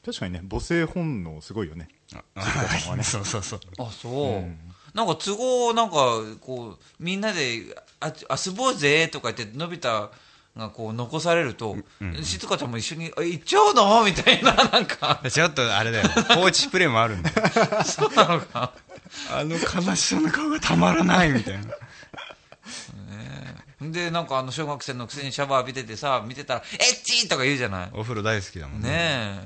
[0.06, 1.90] 確かにね母性本能すごいよね。
[3.04, 3.60] そうそうそう。
[3.80, 4.44] あそ
[4.94, 7.64] う、なんか都合なんかこうみんなで
[8.00, 8.14] あ
[8.46, 10.12] 遊ぼうぜとか言ってのび太
[10.58, 11.78] がこう残されると、
[12.24, 14.04] 静香ちゃんも一緒にあ行っちゃうの？
[14.04, 15.22] みたいななんか。
[15.32, 16.10] ちょっとあれだよ。
[16.36, 17.30] 放置プレイもあるんだ。
[17.30, 17.38] よ
[17.86, 18.74] そうなのか。
[19.32, 21.74] あの悲しそうな顔がたまらないみたいな。
[23.82, 27.90] でなんかあの小学生のくせにシャワー浴びててさ見てたら「エッチ!」とか言うじゃない。
[27.94, 28.90] お風呂大好きだもんね。
[28.90, 29.40] ね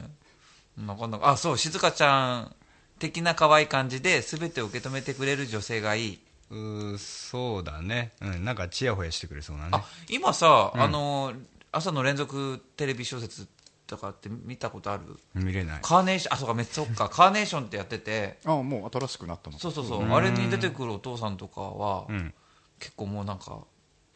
[0.79, 0.81] え。
[0.85, 2.55] なかなかあそう静香ちゃん
[2.99, 9.69] 的な可愛い感じで全てを受け止めてくれる女性がいいうーそうだね、うん、なんかチヤホヤしてくれそうなね。
[9.73, 11.33] あ今さ、あの
[11.71, 13.47] 朝の連続テレビ小説
[13.87, 15.03] とかって見たことある？
[15.35, 15.79] 見れない。
[15.81, 17.09] カーネーションあそうかめっそっか。
[17.09, 18.39] カーネーションってやってて。
[18.45, 20.11] あもう新しくなったのそうそうそう。
[20.11, 22.33] あれに出てくるお父さんとかは、ん。
[22.79, 23.59] 結構もうなんか、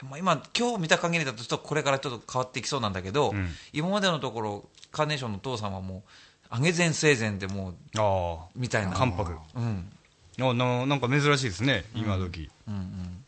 [0.03, 3.47] まあ、今今日見た限りだとちょっとこれからちょっと変わっていきそうなんだけど、ん。
[3.73, 6.03] 今までのところカーネーションのお父さんはも
[6.51, 7.75] う上げ前生前でもう
[8.59, 8.93] みたいな。
[8.93, 9.33] 関白。
[9.55, 9.91] うん
[10.41, 12.49] あななんか珍しいですね今時。
[12.67, 13.25] うんうん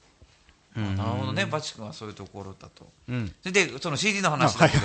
[0.74, 2.88] あなるほどねバチ君はそういうところだと。
[3.10, 4.84] うん、それでその CD の話だけど、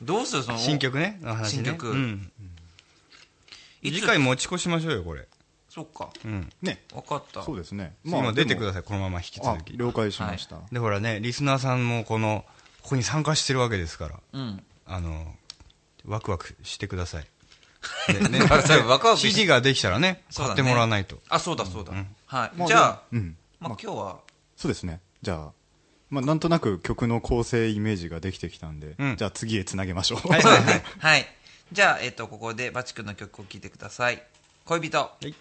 [0.00, 1.18] どうするその新曲ね。
[1.20, 1.90] の話ね新曲。
[1.90, 2.30] うん、
[3.82, 5.28] 次回持ち越しましょうよこれ、
[5.68, 6.08] そっか。
[6.24, 6.50] うん。
[6.62, 6.82] ね。
[6.94, 7.42] 分かった。
[7.42, 7.94] そうですね。
[8.06, 9.76] 今出てくだささいこのまま引きあ続き。
[9.76, 12.46] 了解しました、でほらねリスナーさんもこの
[12.80, 14.20] ここに参加してるわけですから。
[14.32, 14.64] うん。
[14.86, 15.34] あの
[16.06, 17.26] ワクワクしてください
[18.08, 18.40] でね。
[18.40, 23.36] ワクワクし CD ができたらね買ってもらわないと、あそうだそうだ、はい、まあじゃあ、うん。
[23.60, 24.18] まあ、今日は。
[24.56, 25.00] そうですね。
[25.22, 25.52] じゃあ
[26.10, 29.16] まあ、なんとなく曲の構成イメージができてきたんで、うん。
[29.16, 30.28] じゃあ次へつなげましょう。
[30.28, 30.42] はい。
[30.44, 30.54] はい。
[30.54, 31.26] はいはい
[31.72, 34.22] じゃあ、えっとここでバチ君の曲を聴いてください。
[34.66, 35.10] 恋人。
[35.22, 35.34] い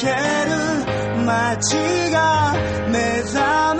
[0.00, 0.12] ける
[1.26, 1.76] 街
[2.10, 2.54] が
[2.90, 3.79] 目覚め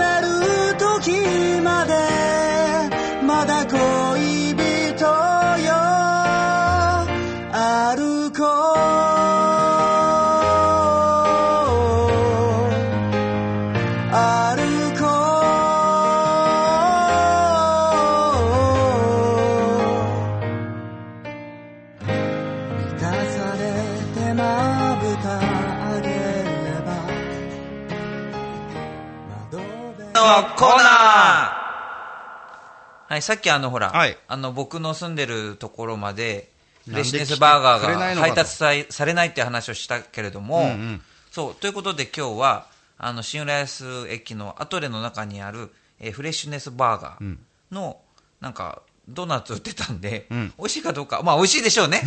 [33.21, 34.17] はい、さっきあのほら、はい。
[34.27, 36.49] あの僕の住んでるところまで
[36.87, 41.01] レッシュネスバーガーが配達されされないって話をしたけれども、うんうん。
[41.29, 47.37] そうということで今日はあの新浦安駅のアトレの中にある、えーフレッシュネスバーガー
[47.71, 47.97] の、
[48.41, 50.53] なんかドーナツ売ってたんで、ん。
[50.57, 51.21] 美味しいかどうか。
[51.23, 52.03] まあ美味しいでしょうね。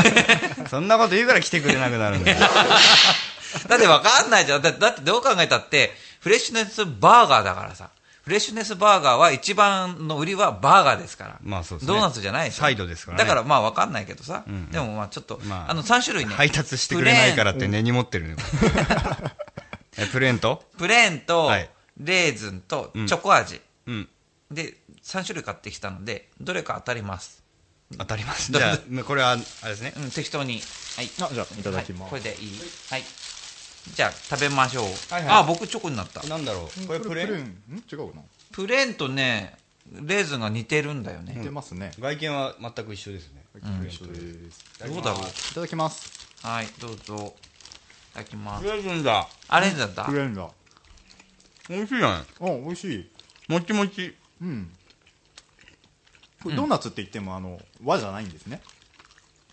[0.68, 2.38] そんなこと言うから来てくれなくなるんだよ。
[3.68, 4.62] だって分かんないじゃん。
[4.62, 7.90] だだってどう考えたってフレッシュネスバーガーだからさ
[8.22, 11.94] フレッシュネスバーガーは一番の売りはバーガーですから、まあそうですね。
[11.94, 12.62] ドーナツじゃないでしょ。
[12.62, 13.24] サイドですからね。
[13.24, 14.70] だからまあ分かんないけどさ、ん。
[14.70, 16.32] でもまあちょっと、まああの3種類ね。
[16.32, 18.36] 配達してくれないからって根に持ってるのよ。
[19.98, 20.62] えプレーンと？
[20.78, 21.68] プレーンとはい。
[21.98, 23.06] レーズンとん。
[23.06, 24.08] チョコ味、うん。
[24.52, 27.42] で3種類買ってきたのでどれか当たります。
[27.98, 28.52] 当たります。
[28.52, 29.92] じゃあこれはあれですね。
[29.96, 30.60] うん、適当に。
[30.96, 31.10] はい。
[31.20, 32.22] あじゃあいただきます、はい。
[32.22, 32.58] これでいい。
[32.88, 33.02] はい。
[33.94, 34.84] じゃあ、食べましょう。
[35.12, 35.36] はいはい。
[35.38, 36.22] あ、僕チョコになった。
[36.28, 36.86] なんだろう。
[36.86, 37.44] これプレーン？
[37.44, 37.84] ん？
[37.92, 38.22] 違うかな。
[38.52, 39.58] プレーンとね、
[39.90, 41.34] レーズンが似てるんだよね。
[41.36, 43.42] 似てますね、外見は全く一緒ですね。
[43.86, 44.14] 一緒で
[44.52, 44.64] す。
[44.86, 45.22] どうだろう？
[45.22, 46.26] いただきます。
[46.42, 47.34] はい、どうぞ。
[48.12, 48.64] いただきます。
[48.64, 49.28] プレーンだ。
[49.48, 50.48] あれだったクレーンだ。
[51.68, 52.20] 美味しいじゃない？
[52.20, 53.10] あ美味しい。
[53.48, 54.14] もちもち。
[54.40, 54.70] うん。
[56.42, 58.60] これドーナツって言ってもあの和じゃないんですね。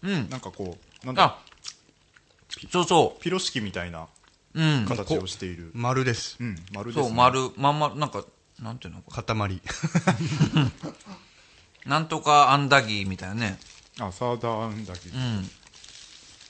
[0.04, 0.30] うん。
[0.30, 1.40] なんかこうなんだあ、
[2.72, 4.02] そうそピロ式みたいな。
[4.02, 4.04] う。
[4.04, 4.08] うん。
[4.54, 5.72] 形をしている。
[5.74, 6.38] 丸です。
[6.40, 8.26] うん丸です、ね、そう、丸、まんま、なんか、
[8.62, 9.02] なんていうの？
[9.02, 9.62] 塊。
[11.86, 13.60] なんとかアンダギーみたいなね。
[14.00, 15.16] あサーダーアンダギー。
[15.16, 15.50] うん。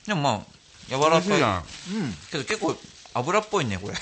[0.06, 0.46] でもまあ、
[0.88, 1.20] 柔らかい。
[1.22, 1.64] 美味しいじゃん。
[2.30, 2.76] けど結構
[3.14, 3.94] 油っぽいね、これ。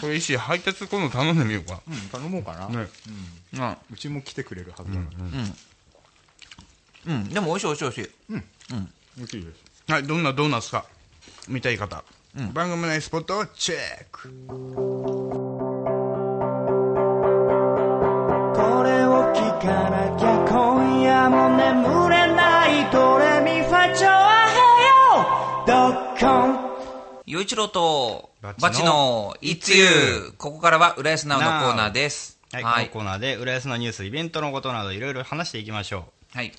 [0.00, 1.80] これいいし配達今度頼んでみようか。
[1.88, 2.88] うん頼もうかな、ね。
[3.54, 3.76] うん。
[3.90, 5.06] うちも来てくれるはずだか
[7.06, 7.28] ら、うん。
[7.28, 8.10] でも美味しい美味しい美味しい。
[9.16, 9.92] 美味しいです。
[9.92, 10.84] はいどんなドーナツか。
[11.48, 12.04] 見たい方、
[12.52, 13.78] 番組内スポットをチェッ
[14.12, 14.28] ク。
[14.46, 14.52] こ
[18.84, 25.72] れを聞かなきゃ今夜も眠れないドレミファチョアヘヨド
[26.14, 26.68] ッコン。
[27.26, 32.38] 洋一郎とバチのバチのいつゆここからは浦安ナウのコーナーです。
[32.52, 32.90] はい、はい。
[32.90, 36.52] このコーナーで浦安のニュースイベントのことなどいろいろ話していきましょはい。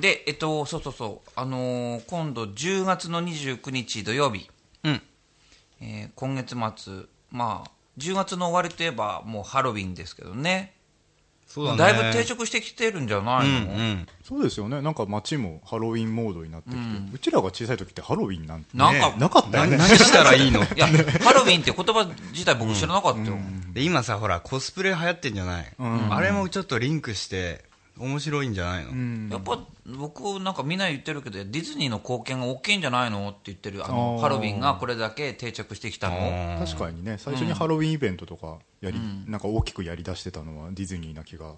[0.00, 4.48] で、えっと、そうそうそう、あのー今度10月の29日土曜日、
[4.84, 5.02] ううん
[5.80, 10.74] えー今月末、まあ、10月の終わりといえばもうハロウィンですけどね。
[11.46, 11.78] そうだね。
[11.78, 14.06] だいぶ定着してきてるんじゃないの、うんうん。
[14.22, 14.82] そうですよね。
[14.82, 16.80] なんか街もハロウィンモードになってきて、
[17.14, 19.78] うちらが小さい時ってハロウィンなんてなんか、なかったよね。
[19.78, 20.60] 何したらいいの？
[20.62, 23.20] いや、ハロウィンって言葉自体僕知らなかった。
[23.30, 23.38] よ。
[23.72, 26.14] で今さほらコスプレ流行ってんじゃない、ん。
[26.14, 27.64] あれもちょっとリンクして
[27.98, 29.28] 面白いんじゃないの、うん。
[29.30, 33.28] やっぱ僕なんかみんな言ってるけどディズニーの貢献が大きいんじゃないの？
[33.30, 36.64] って言ってるあのハロウィンがこれだけ定着してきたの。
[36.64, 37.16] 確かにね。
[37.18, 41.54] 最初にハロウィンイベントとかやり、なんか大きくやりだしてたのはディズニーな気が、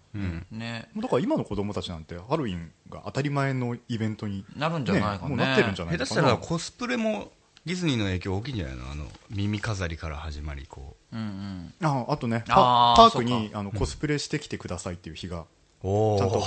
[0.50, 0.88] ね。
[0.96, 5.28] だから今の子供たちなんてハロウィンが当たり前のイベントに、なるんじゃないかね。
[5.28, 7.32] もうなってるんじゃない下手したらコスプレも
[7.66, 8.76] ディズニーの影響大きいんじゃない？
[8.76, 11.16] のあの耳飾りから始まりこう。
[11.16, 11.74] んうん。
[11.82, 15.44] ああとねパパークにあのコスプレしてきてくださいっていう日が
[15.82, 16.42] ちゃんと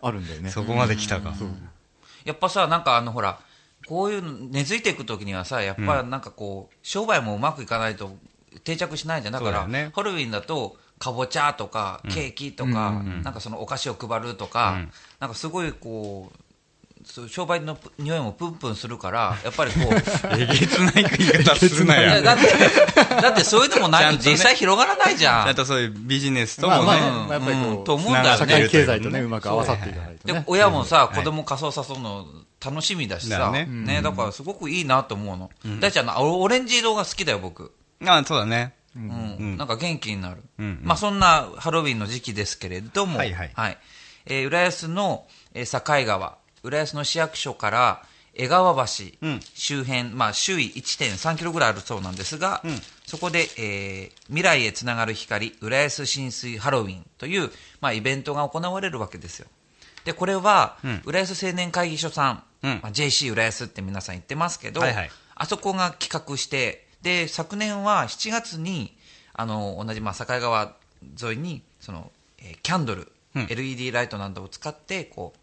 [0.00, 1.34] おあるんだよね、そこまで来たか、
[2.24, 3.38] やっぱさなんかあのほら
[3.86, 8.16] こういうの根付いていく時にはさやっぱなんかこう商売もうまくいかないと
[8.64, 9.32] 定着しないじゃん。
[9.32, 9.90] だからね。
[9.94, 14.80] ハロウィンだとかぼちゃとかケーキとか、なんかそのお菓子を配るとか、
[15.20, 16.38] なんかすごいこう
[17.28, 19.94] 商売の匂いもプンプンするから やっぱりこう
[20.38, 22.14] えげつない言い方すなや。
[22.14, 25.44] いやだって、だってそういうのもないと実際広がらないじゃん。
[25.44, 26.98] ちゃんとそういうビジネスともね、
[27.30, 27.84] やっぱりこううん。
[27.84, 28.36] と思うんだよね。
[28.38, 32.26] 社会経済とねうまく合わさっていかないとでね、親もさ、子供仮装さそうの
[32.64, 35.50] 楽しみだしさ、ねね、だからすごくいいなと思うの。
[35.80, 37.72] 大ちゃんのオオレンジ色が好きだよ、僕。
[38.04, 38.74] あそうだね。
[38.96, 39.56] うん。
[39.56, 40.42] なんか元気になる。
[40.58, 43.32] うんまあそんなハロウィンの時期ですけれども、はい。
[43.32, 43.78] はい。
[44.26, 48.02] えー浦安の、えー境川、浦安の市役所から
[48.34, 49.40] 江川橋うん。
[49.54, 52.62] 周辺、まあ周囲1.3キロぐらいあるそうなんですが、
[53.06, 57.50] そこで、えー未来へつながる光、浦安浸水ハロウィンという、
[57.80, 59.46] まあイベントが行われるわけですよ。
[60.04, 62.80] で、これは、浦安青年会議所さん、うん。
[62.82, 65.10] まあ、JC 浦安って皆さん言ってますけど、はいはい。
[65.34, 68.96] あそこが企画して、で、昨年は7月に、
[69.32, 70.74] あの、同じ、まあ、境川
[71.22, 73.46] 沿いに、その、えーキャンドル、うん。
[73.50, 75.38] LED ライトなどを使って、こう、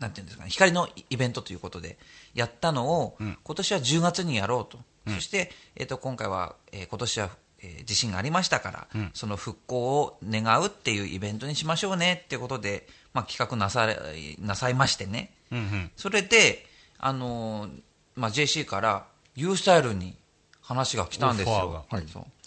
[0.00, 1.98] なんていうんですかね、光のイベントということで、
[2.34, 4.78] やったのを、今年は10月にやろうと。
[5.14, 7.30] そして、えっ、と、今回は、えー今年は、
[7.62, 13.98] えー地震がありましたから、その復興を願うっていうイベントにしましょうねっていうことで、まあ、企画なされ、
[14.38, 15.32] なさいましてね。
[15.52, 15.90] うんうん。
[15.96, 16.66] それで、
[16.98, 17.70] あのー
[18.16, 20.16] まあ、JC から U スタイルに
[20.62, 21.84] 話が来たんですよ。
[21.90, 21.96] が。
[21.96, 22.06] はい。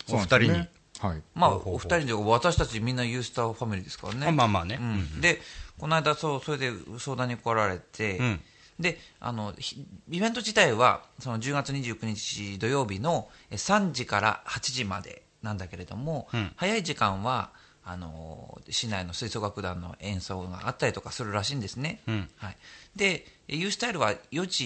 [0.09, 0.69] お二人に、ね。
[0.99, 1.21] はい。
[1.35, 4.27] まあ、お二人で、私たちみんな U スターファミリーですからね。
[4.27, 4.77] あまあまあね。
[4.79, 5.21] うん。
[5.21, 5.41] で、
[5.79, 8.41] この間、そう、それで相談に来られて、うん。
[8.79, 16.51] で、あの、ひイベント自体は、その10月29日土曜日のえ3時から8時までなんだけれども、うん。
[16.55, 17.51] 早い時間は、
[17.85, 21.99] あの市内の吹奏楽団の演奏があったりとかするらしいんですね。
[22.07, 22.29] うん。
[22.37, 22.57] はい、
[22.95, 24.65] で、ユースタイルは4時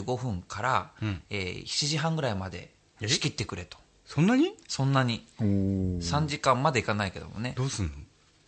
[0.00, 1.22] 45分から、うん。
[1.30, 2.72] えー7時半ぐらいまで
[3.06, 3.78] 仕切ってくれと。
[4.04, 4.52] そんなに？
[4.68, 5.26] そんなに。
[5.40, 5.98] おー。
[5.98, 7.54] 3時間までいかないけどもね。
[7.56, 7.92] どうすんの？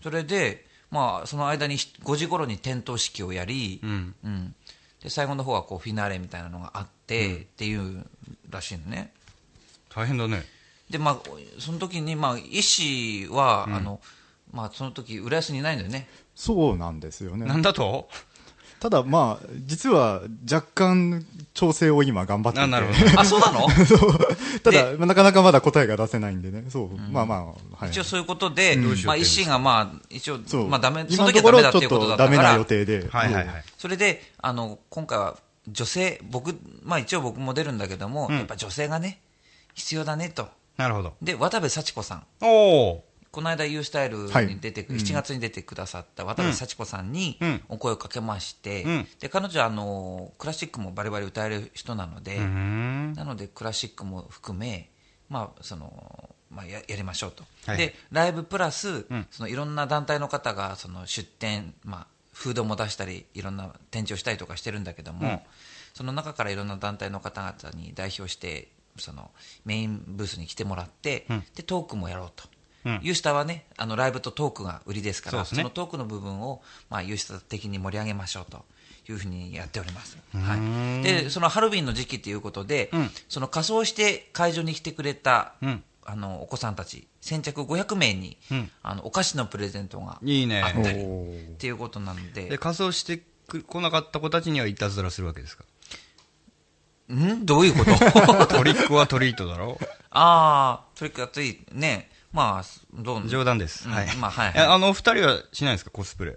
[0.03, 4.15] それで、まあ、その間にひ5時頃に点灯式をやり、うん。
[4.25, 4.55] うん。
[5.03, 8.05] で最後の方はこうフィナーレみたいなのがあって、っていう
[8.51, 9.13] らしいのね。
[9.95, 10.45] 大変だね。
[10.91, 11.19] で、まあ、
[11.59, 14.01] その時に、まあ、医師は、あの、
[14.53, 16.09] まあその時浦安にいないんだよね。
[16.35, 17.47] そうなんですよね。
[17.47, 18.09] なんだと？
[18.81, 22.65] ただまあ実は若干調整を今頑張っていて。
[22.65, 23.21] あなるほど。
[23.21, 23.67] あそうなの？
[24.63, 27.91] ただ、なかなかまだ答えが出せないんでね、そう、まあまあ、はい。
[27.91, 33.09] 一応そういうことで、どうしようまあ一心がまあ一応そう、まあダメそ今のの時ところちょっはダメだっていうことだとダメなったから予定で。
[33.09, 33.65] はいはいはい。
[33.77, 39.21] それであの今回は女性僕まあ一応僕も出るんだけども、やっぱ女性がね
[39.75, 40.49] 必要だねと。
[40.77, 41.15] なるほど。
[41.21, 42.23] で渡部幸子さん。
[42.41, 42.47] お
[42.91, 43.05] お。
[43.39, 44.49] この間、ユースタイルはい。
[44.49, 47.63] に出てく、7月に出てくださった渡部幸子さんにうん。
[47.69, 49.09] お声をかけまして、うん。
[49.21, 53.13] で彼女はあのクラシックもバリバリ歌える人なので、うーん。
[53.13, 54.91] なのでクラシックも含め、
[55.29, 57.77] まあそのまあ、ややりましょうと、はい。
[57.77, 59.29] でライブプラス、ん。
[59.31, 65.41] そのいろんな団体の方がその出店、まあ、フードも出したりいろんな展示をしたりとかしてるんだけども、うん。
[65.95, 69.31] その中からいろんな団体の方々に代表してその
[69.65, 72.49] メインブースに来てもらって、うんでトークもやろうと。
[72.89, 73.01] うん。
[73.03, 75.63] ユースタはねあのライブとトークが売りですからそ,、ね。
[75.63, 78.65] のトークの部分を、まあ、ユースタ的に盛り上げましょうと
[79.09, 83.11] いうふうにやっております、はい、でそのハロウィンの時期ということで、うん。
[83.29, 85.83] その仮装して会場に来てくれた、うん。
[86.05, 88.71] あのお子さんたち先着500名に、うん。
[88.83, 90.63] あのお菓子のプレゼントがいいね。
[90.63, 91.49] あったりおー。
[91.49, 92.49] っていうことなので。
[92.49, 95.65] で、仮装してく来なかった子たちにはいたずらするわけですか？
[97.13, 97.45] ん？
[97.45, 98.47] どういうこと？
[98.57, 99.79] トリックはトリートだろ。
[100.11, 102.65] ああトリックやっていいねまあ
[102.95, 103.89] どう冗談です。
[103.89, 104.17] うんはい。
[104.17, 106.37] まあはいはいえあの、二人はしないんですか、コスプレ。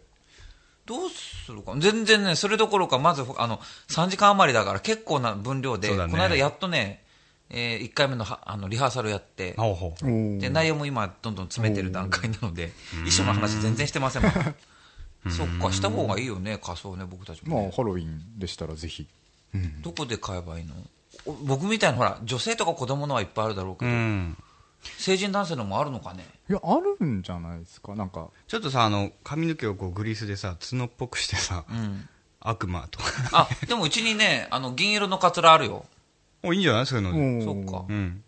[0.86, 1.74] どうするか？
[1.78, 7.04] 全然ねそれどころかまずあの3時間余りだから結構な分量で、そうだねこの間やっとね、
[7.50, 10.06] え1回目のはあのリハーサルやってほうほう。
[10.06, 14.32] おーで内容も今どんどん詰めてる段階なので衣装の話全然してませんもん
[15.32, 19.08] そっかした方がいいよね仮装ね僕たちもね、まあ、ハロウィンでしたらぜひ。
[19.54, 19.82] うん。
[19.84, 20.74] どこで買えばいいの？
[21.26, 24.38] お僕みたいなほら女性とか子供のはいっぱいあるだろうけうど、ん。
[24.98, 26.26] 成人男性のもあるのかね？
[26.50, 27.96] いや、あるんじゃないですか？
[27.96, 32.08] なんか、ちょっとさ、あの、髪の毛をこうグリースでさ、角っぽくしてさ、うん
[32.44, 33.06] 悪魔とか。
[33.34, 35.86] あでもうちにねあの銀色のカツラあるよ
[36.42, 36.86] お、いいんじゃない？
[36.88, 37.46] そういうので。
[37.46, 38.24] そっかうん。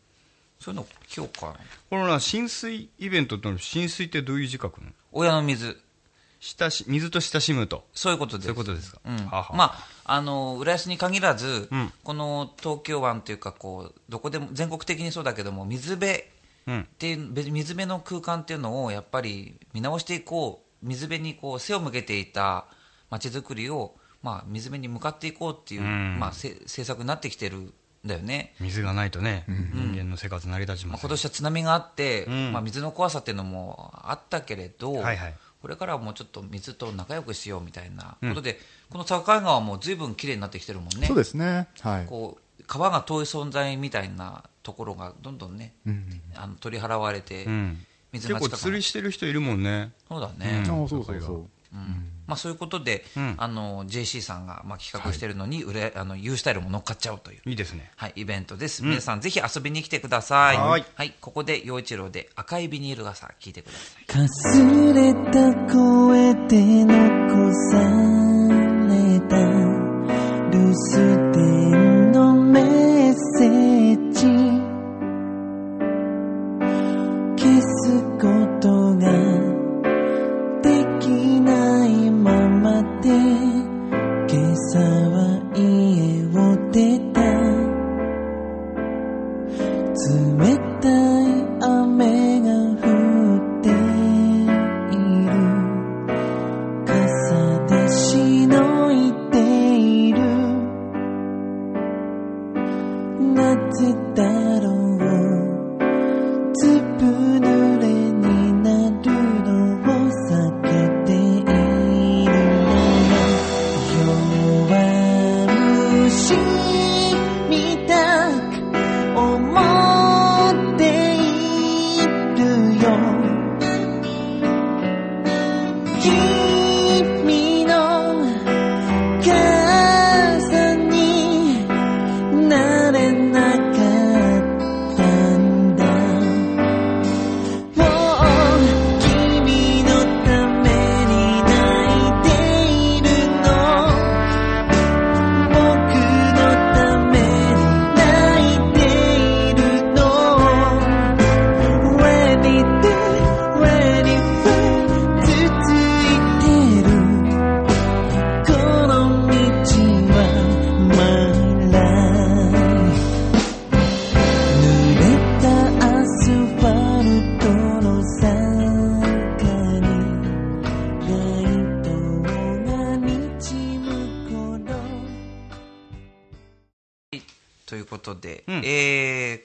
[0.59, 1.53] そういうの着ようかな
[1.89, 4.91] このな、浸水イベントっての浸水ってどういう字書くの？
[5.11, 5.81] 親の水
[6.39, 7.85] 親し、水と親しむと。
[7.95, 8.99] そういうことですそういうことですか？
[9.03, 16.19] うんはあはあまあ、あの浦安に限らず、うんこの東京湾というかこうどこでも全国的にそうだけども水辺うん。
[16.70, 22.66] っていうべ水辺の空間っていうのをやっぱり見直していこう水辺にこう背を向けていた
[23.09, 27.74] 街づくりを、まあ、水辺に向かっていこうっていう、うんまあ、せ政策になってきてるん
[28.05, 28.53] だよね。
[28.59, 38.59] 水がないとね、人間の生活成り立ちまあ、ますよ今年は津波があって、うんまあ、水の怖さっていうのもあったけれど、はいはいこれからはもうちょっと水と仲良くしようみたいなことで、
[38.89, 41.07] この境川も随分きれいになってきてるもんね。
[41.07, 41.70] そうですね。
[41.80, 42.05] はい。
[42.05, 46.22] こう川が遠い存在みたいなところがどんどんね、うん。
[46.36, 47.86] あの取り払われて、うん。
[48.11, 49.91] 結構水が近くな釣りしてる人いるもんね。
[50.07, 50.82] そうだね、うん。
[50.82, 51.45] ああ、そうそうそう。
[52.26, 53.36] まあ、そういうことで、うん。
[53.38, 57.91] あの JC さんがまあ企画しているのに、売れあの U スタイルも乗っかっちゃおうという、いいですね。
[57.97, 61.14] はい、イベントです、皆さんぜひ遊びに来てください、はい。
[61.20, 64.05] ここで陽一郎で赤いビニール傘聞いてください。
[64.05, 67.80] かすれた声で残さ
[68.88, 69.38] れた
[70.51, 70.59] 留
[71.18, 71.22] 守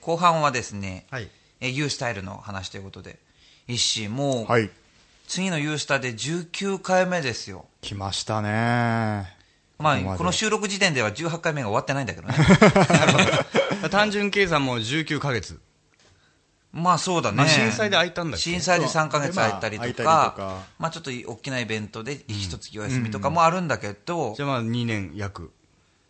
[0.08, 1.28] 後半はですね、はい
[1.60, 3.18] えー、U スタイルの話ということで、
[3.66, 4.70] 一ーもう、はい。
[5.26, 7.66] 次の U スタで19回目ですよ。
[7.82, 8.48] 来ましたね。
[9.78, 12.34] まあ、この収録時点では18回目が終わってないんだけどね。
[13.92, 15.60] 単純計算も19ヶ月。
[16.72, 17.36] まあそうだね。
[17.36, 18.44] まあ震災で空いたんだっけ？
[18.50, 25.52] 震災で3ヶ月空いたりとか、でまあとかまあちょっと大きなイベントで一月お休みとかもあるんだけど、じゃあまあ2年約。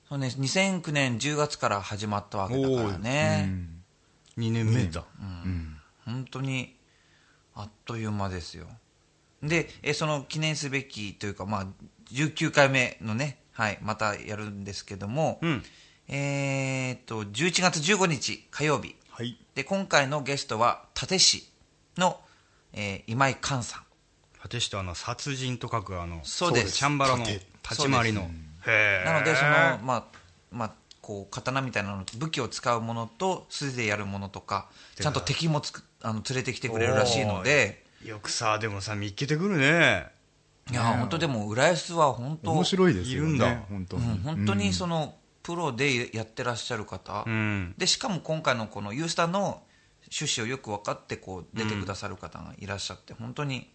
[0.08, 3.67] そうね、2009年10月から始まったわけだからね。
[4.38, 5.04] 2年目だ。
[6.04, 6.76] 本当に
[7.54, 8.66] あっという間ですよ
[9.42, 11.66] でえその記念すべきというか、まあ、
[12.12, 15.62] 19回目のね、はい、またやるんですけども、うん。
[16.08, 19.36] えーっと11月15日火曜日はい。
[19.54, 21.52] で今回のゲストは立石
[21.98, 22.18] の、
[22.72, 23.82] えー今井寛さん
[24.40, 28.22] 果てしてあの、殺人と書くあの、そうですチャンバラの盾立ち回りの。
[28.22, 29.04] へえ。
[29.04, 30.04] なのでその、まあ
[30.50, 30.72] まあ、
[31.08, 40.06] こう刀みたいなの武器を使うものと素手でやるものとかちゃんと敵もつくあの連れてきてくれるらしいのでよくさ、でもさ、見っけてくるね。
[40.70, 43.28] いや本当でも浦安は本当面白いですよね。
[43.28, 44.02] いるんだ本当に。
[44.06, 47.74] うん、本当にその、プロでやってらっしゃる方、うん。
[47.78, 49.62] でしかも今回のこのユースタの
[50.12, 53.68] 趣旨をよく分かってこう出てくださる方がいらっしゃって、本当に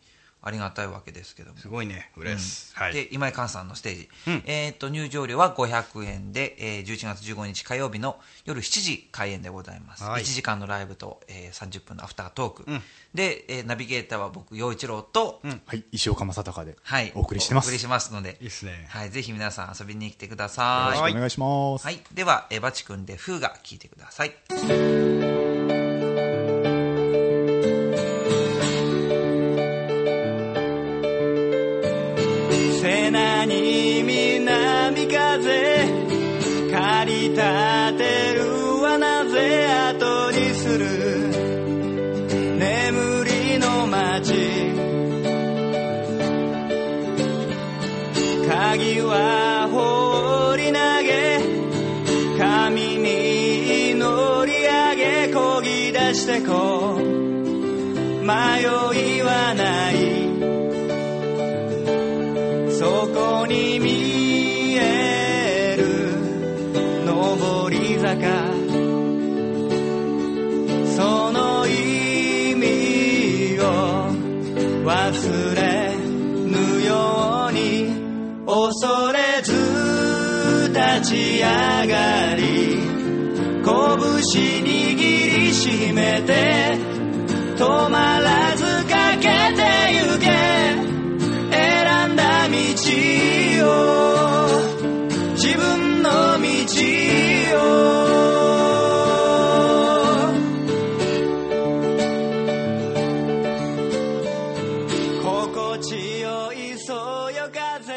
[0.44, 1.58] ありがたいわけですけども。
[1.58, 2.74] すごいね、うれす。
[2.76, 2.94] はい。
[2.94, 12.82] で今井寛さんのステージ、うんえー、と入場料は500円で、えー11月15日火曜日の夜7時開演でございます、はい1時間のライブと、えー30分のアフタートーク、うん
[13.14, 15.84] で、えーナビゲーターは僕陽一郎と、はい。
[15.92, 17.68] 石岡正隆ではい、お送りしてます。
[17.68, 18.88] お送りしますのでいいっすね。
[18.90, 21.86] はい、ぜひ皆さん遊びに来てくださいよろしくお願いします。
[21.86, 25.43] はい、では、えーバチ君で風が聞いてください。
[56.34, 57.00] てこう。
[58.24, 59.94] 迷いはない。
[62.72, 65.84] そこに見える。
[67.06, 68.18] 上り坂。
[70.96, 73.62] その意味を
[74.86, 75.62] 忘れ
[76.48, 76.52] ぬ
[76.84, 76.92] よ
[77.50, 77.62] うに。
[78.46, 79.52] 恐れず
[80.70, 80.80] 立
[81.12, 81.44] ち上
[81.88, 82.44] がり。
[83.66, 83.74] 拳
[84.24, 84.83] 握り
[85.64, 86.76] しめて
[87.56, 89.62] 止まらずかけて
[89.94, 90.26] ゆけ。
[91.52, 92.56] 選んだ道
[93.64, 93.72] を
[95.36, 96.10] 自分の
[96.42, 96.48] 道
[97.56, 97.58] を。
[105.22, 107.94] 心地よいそよ風。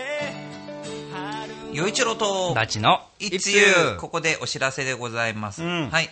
[1.12, 3.96] 春陽一郎と、バチの、いつゆ。
[3.98, 5.64] ここでお知らせでございます。
[5.64, 5.90] うん。
[5.90, 6.08] はい。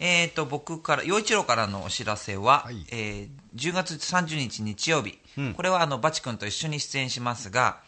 [0.00, 2.84] えっ、と、僕から、陽一郎からのお知らせは、はい。
[2.90, 5.54] えー10月30日日曜日、うん。
[5.54, 7.80] これはあの、バチ君と一緒に出演しますが、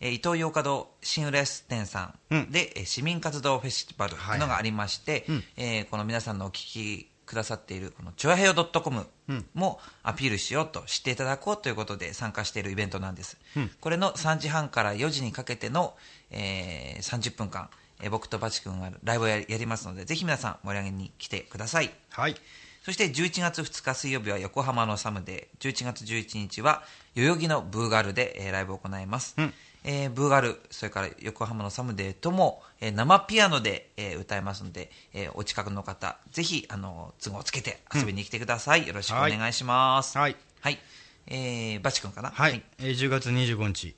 [0.00, 2.38] えー、伊東洋華堂新浦安店さうん。
[2.42, 5.44] んで、えー市民活動フェスティバルというのがありまして、うん。
[5.56, 9.06] えーこの皆さんのお聞きくださっている、この、チョアヘヨ .com
[9.54, 13.36] もアピールしようと、知っていただこうということで参加しているイベントなんです。
[13.80, 15.96] これの3時半から4時にかけての、
[16.30, 17.68] えー30分間、
[18.00, 21.90] えー僕とバチ君がライブをややりますので、ぜひ皆さん盛り上げに来てください。
[22.10, 22.36] はい。
[22.82, 26.82] そして11月2日水曜日は横浜のサムデー、11月11日は
[27.14, 29.34] 代々木のブーガルで、えーライブを行います。
[29.36, 29.52] うん
[29.84, 38.86] えーブーガル、それから横浜のサムデーとも、えー生ピアノで、えー歌いますので、えーお近くの方、ぜひ、あの、都合をつけて遊びに来てください。
[38.86, 40.16] よろしくお願いします。
[40.18, 40.36] はい。
[40.60, 40.78] はい。
[41.26, 42.30] えーバチ君かな？
[42.30, 42.62] はい。
[42.78, 43.94] えー10月25日、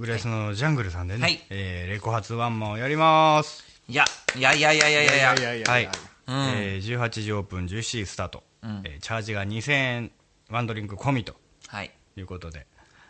[0.00, 1.38] 浦安のジャングルさんでね、はい。
[1.50, 3.62] えーレコ発ワンマンをやります。
[3.86, 5.14] いや、いやいやいやいやいや。
[5.14, 5.34] いや。
[5.34, 5.84] いやいやはい。
[5.84, 5.90] うん。
[6.56, 8.80] えー18時オープン、17時スタート、うん。
[8.84, 10.10] えーチャージが2000円、
[10.48, 11.36] ワンドリンク込みと。
[11.66, 11.90] はい。
[12.16, 12.66] いうことで、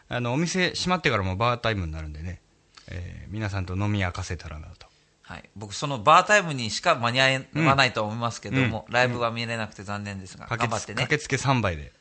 [0.08, 2.40] あのお店閉まってからもバータイムになるんでね、
[2.88, 4.88] えー皆さんと飲み明かせたらなと。
[5.22, 11.02] はい、僕、そのバータイムにしか間に合わないと思いますけども、ライブは見れなくて残念ですが、駆けつ頑張ってね。
[11.02, 11.92] 駆けつけ3倍で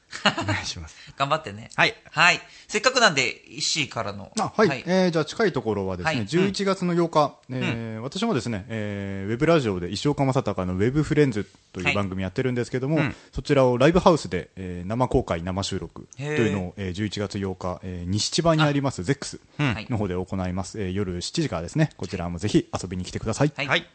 [0.41, 0.95] お願いします。
[1.17, 1.69] 頑張ってね。
[1.75, 1.95] はい。
[2.11, 2.41] はい。
[2.67, 4.31] せっかくなんで、石井からの。
[4.39, 23.51] あはい、えーじゃあ近いところはですね、はい11月の8日、えー私もですね、えーウェブラジオで石岡正隆のウェブフレンズとはいいう番組やってるんですけども、うんそちらをライブハウスで、えー生公開、生収録というのを、えー11月8日、えー西千葉にありますゼックスはいの方で行います、えー夜7時からですね、こちらもぜひ遊びに来てください。
[23.55, 23.67] はい。
[23.67, 23.87] はい。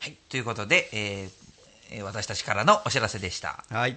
[0.00, 0.16] はい。
[0.28, 1.30] ということで、えー
[1.90, 3.64] えー私たちからのお知らせでした。
[3.70, 3.96] はい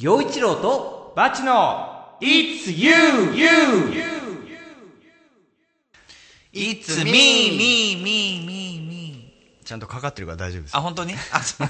[0.00, 3.48] 陽一郎とバチの It's you you
[6.52, 7.10] It's me,
[7.56, 9.34] me, me, me, me.
[9.64, 11.14] ちゃんとかかってるから大丈夫ですあ、本当に？
[11.32, 11.68] あ、そう。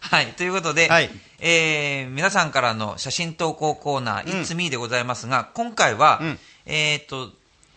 [0.00, 0.28] はい。
[0.34, 1.10] ということで、はい
[1.40, 7.32] えー皆さんからの写真投稿コーナー、It's me でございますが、今回は、んえっ、と、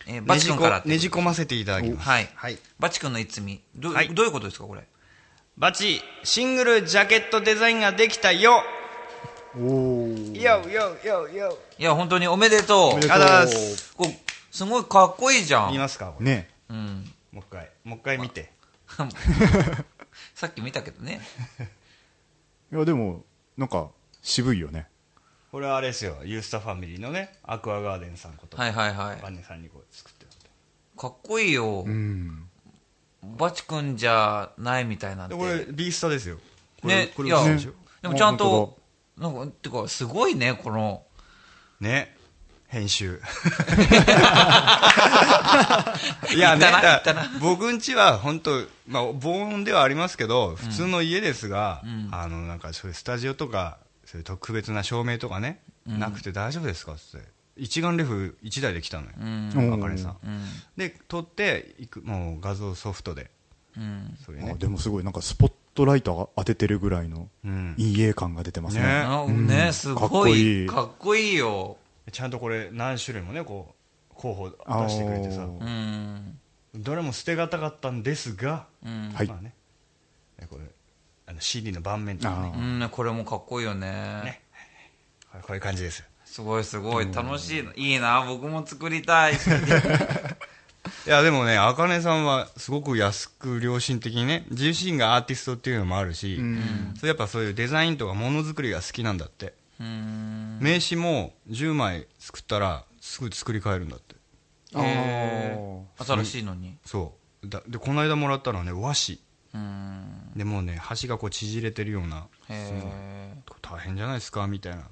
[0.06, 2.28] えーバチ君からねじ込ませていただきますはい。
[2.34, 3.60] はいバチ君の It's me。
[3.76, 4.82] ど,、はいどういうことですか、これ？
[5.58, 8.62] バチシングルジャケットデザインができたよ
[9.56, 10.40] おー。
[10.40, 11.58] よよよよ。
[11.78, 12.92] いや、本当におめでとう。
[12.92, 13.18] おめでとう。
[13.96, 15.72] こうすごいかっこいいじゃん。
[15.72, 16.24] 見ますかこれ。
[16.26, 16.50] ね。
[16.68, 17.04] うん。
[17.32, 17.70] もう一回。
[17.84, 18.52] もう一回見て。
[20.34, 21.20] さっき見たけどね。
[22.72, 23.24] いやでも
[23.56, 23.88] なんか
[24.22, 24.88] 渋いよね。
[25.50, 26.18] これはあれですよ。
[26.24, 28.56] ユースタファミリーのねアクアガーデンさんこと。
[28.56, 29.20] はいはいはい。
[29.22, 30.28] バネさんにこう作ってる
[30.96, 31.82] かっこいいよ。
[31.86, 32.48] うん
[33.22, 35.34] バチ君じゃないみたいなんて。
[35.34, 36.38] でこれビースタですよ。
[36.80, 37.72] これね、これいや、でしょ？
[38.02, 38.77] でもちゃんあと、
[39.18, 41.02] なんか、てか、すごいね、この、
[41.80, 42.14] ね。
[42.68, 43.20] 編集。
[46.36, 46.66] いやね
[47.40, 56.92] 僕んちは本当まあ防音ではありますけど普通の家ですが、あのなんかそういうスタジオとかそういう特別な照明とかね、なくて大丈夫ですか？
[56.92, 57.26] っつって。
[57.56, 60.44] 一眼レフ1台で来たのよ、うん、あかねさん、うん、
[60.76, 63.30] で撮っていくもう画像ソフトで。
[63.76, 64.16] うん。
[64.24, 64.52] それね。
[64.52, 67.76] あでもすごいなんかスポットライトが当ててるぐらいのうん。
[67.78, 68.82] 陰影感が出てますね。
[68.82, 68.88] ね。
[69.06, 69.46] あうん。
[69.46, 70.66] ね、すごい、こいい。
[70.66, 71.76] かっこいいよ。
[72.10, 73.76] ちゃんとこれ何種類もねこ
[74.10, 74.56] う候補出
[74.88, 75.46] してくれてさ。
[76.74, 79.12] どれも捨てがたかったんですが、うん。
[79.14, 79.28] はい。
[79.28, 79.54] まあね。
[80.50, 80.64] これ
[81.26, 82.52] あの CD の盤面とかね。
[82.52, 83.88] あうん、これもかっこいいよね。
[84.24, 84.42] ね。
[85.42, 87.72] こういう感じですすごいすごい、楽しいの。
[87.74, 89.34] いいな、僕も作りたい。
[91.06, 96.94] いやでもねあかねさんはすごく安く良心的にね自身がアーティストっていうのもあるし、うん。
[96.96, 99.54] それやっぱそういうデザインとかものづくりが好きなんだって。
[99.80, 100.58] うん。
[100.60, 104.16] 名刺も10枚作ったらすぐ作り変えるんだって。
[104.74, 106.76] あ新しいのに。
[106.84, 107.48] そう。
[107.48, 109.20] だでこの間もらったのはね和紙。
[109.54, 110.32] うん。
[110.36, 114.88] でもうね端がこう縮れてるようなへ大変じゃないですかみたいな。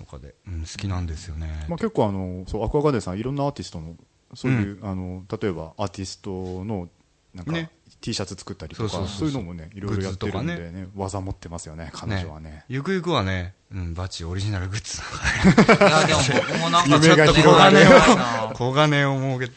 [0.00, 3.94] のかで、うん、好きなんですよね、まあ、結構あのそうアクアガーデンさんいろんなアーティストの
[4.34, 6.88] そういう、あの例えばアーティストの
[7.34, 7.70] なんか、ね。
[8.00, 9.30] T シャツ作ったりとかそううそそうそう。
[9.30, 10.88] そういうのもねいろいろやってるんでグッね。
[10.96, 12.64] 技持ってますよね彼女はね。
[12.68, 19.52] ゆくゆくはね、うん、バッチオリジナルグッズだかーいや、でも僕もなんかちょっと夢がね広がるお願いしたいなら小金を儲けて。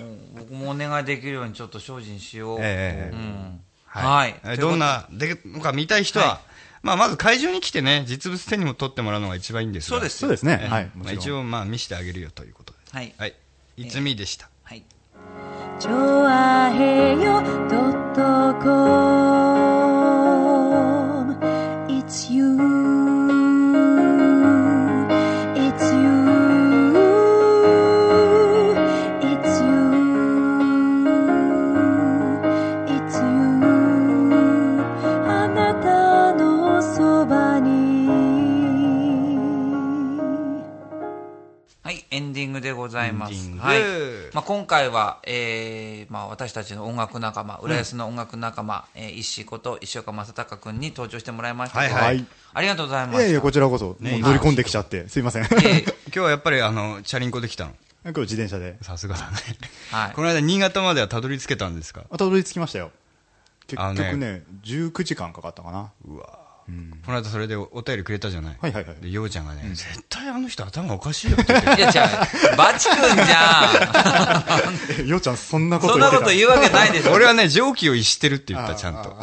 [0.00, 2.58] うん僕もお願いできるようにちょっと精進しよう。
[2.60, 3.60] ええうん。
[3.86, 4.58] はい、はい。
[4.58, 6.40] どんなでのか見たい人は、は
[6.82, 9.96] まあ、まず会場に来てね実物手にも取ってもらうのが一番いいんですが。
[9.96, 10.60] そうですそうですね。
[10.62, 10.68] ええ。
[10.68, 10.84] はい。
[10.94, 11.18] もまあ、ちろん。
[11.18, 12.78] 一応まあ見せてあげるよということで。
[12.92, 13.14] はい。
[13.16, 13.34] はい
[13.76, 14.82] いつみでした、はい。
[42.36, 43.50] ディングでございます。
[43.58, 43.80] はい。
[44.32, 51.78] まあ、今回は、えー、まあ、私たちの音楽仲間、浦安の音楽仲間、えー、石井こと石岡正隆君に登場してもらいました。
[51.78, 52.24] はいはい。
[52.54, 53.32] ありがとうございまいやい。
[53.32, 55.08] やこちらこそ、もう乗り込んできちゃって。
[55.08, 55.46] すいません。
[55.46, 57.72] 今えー 今日はやっぱりあのチャリンコで来たの？
[58.04, 58.76] 日自転車で。
[58.82, 59.36] さすがだね。
[59.90, 60.12] はい。
[60.12, 62.02] この間新潟まではたどり着けたんですか？
[62.10, 62.90] あたどり着きましたよ。
[63.66, 64.04] 結あのね。
[64.10, 65.90] 局ね19時間かかったかな。
[66.06, 66.38] うわ
[67.04, 68.56] この間それでおお便りくれたじゃない。
[68.60, 68.96] はいはいはい。
[69.00, 75.02] でようちゃんがね、絶対あの人頭おかしいよって言っていや、違う、バチ君じゃん。
[75.06, 76.22] えようちゃんそんなことそん言ってた。
[76.22, 77.12] なこと言うわけないでしょ。
[77.12, 79.16] 俺はね常軌を逸してるって言ったちゃんと。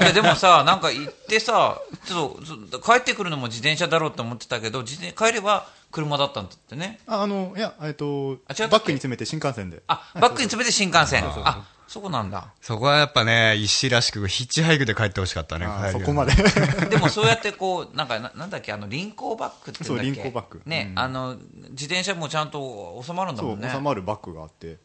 [0.00, 6.98] いやでもさ、なんか行ってさ、ちょっと、帰ってくるのも自転車だろうと思ってたけど、自転帰れば車だったんだってね。
[7.06, 8.66] ああのいやえっとあ違ったっけ？
[8.68, 9.82] バックに詰めて新幹線で。
[9.86, 11.22] あ、バックに詰めて新幹線。
[11.26, 11.62] あ、
[11.92, 12.54] そこなんだ。
[12.62, 16.32] そこはやっぱね石らしくヒッチハイクで帰ってほしかったねそこまで。
[16.88, 20.14] でもそうやってこう、なんか、ななんだっけ、あの、輪行バッグって言うんだっけ？
[20.14, 20.98] そう輪行バッグね、うん。
[20.98, 21.36] あの、
[21.70, 23.68] 自転車もちゃんと収まるんだもんね。
[23.70, 24.78] 収まるバッグがあって。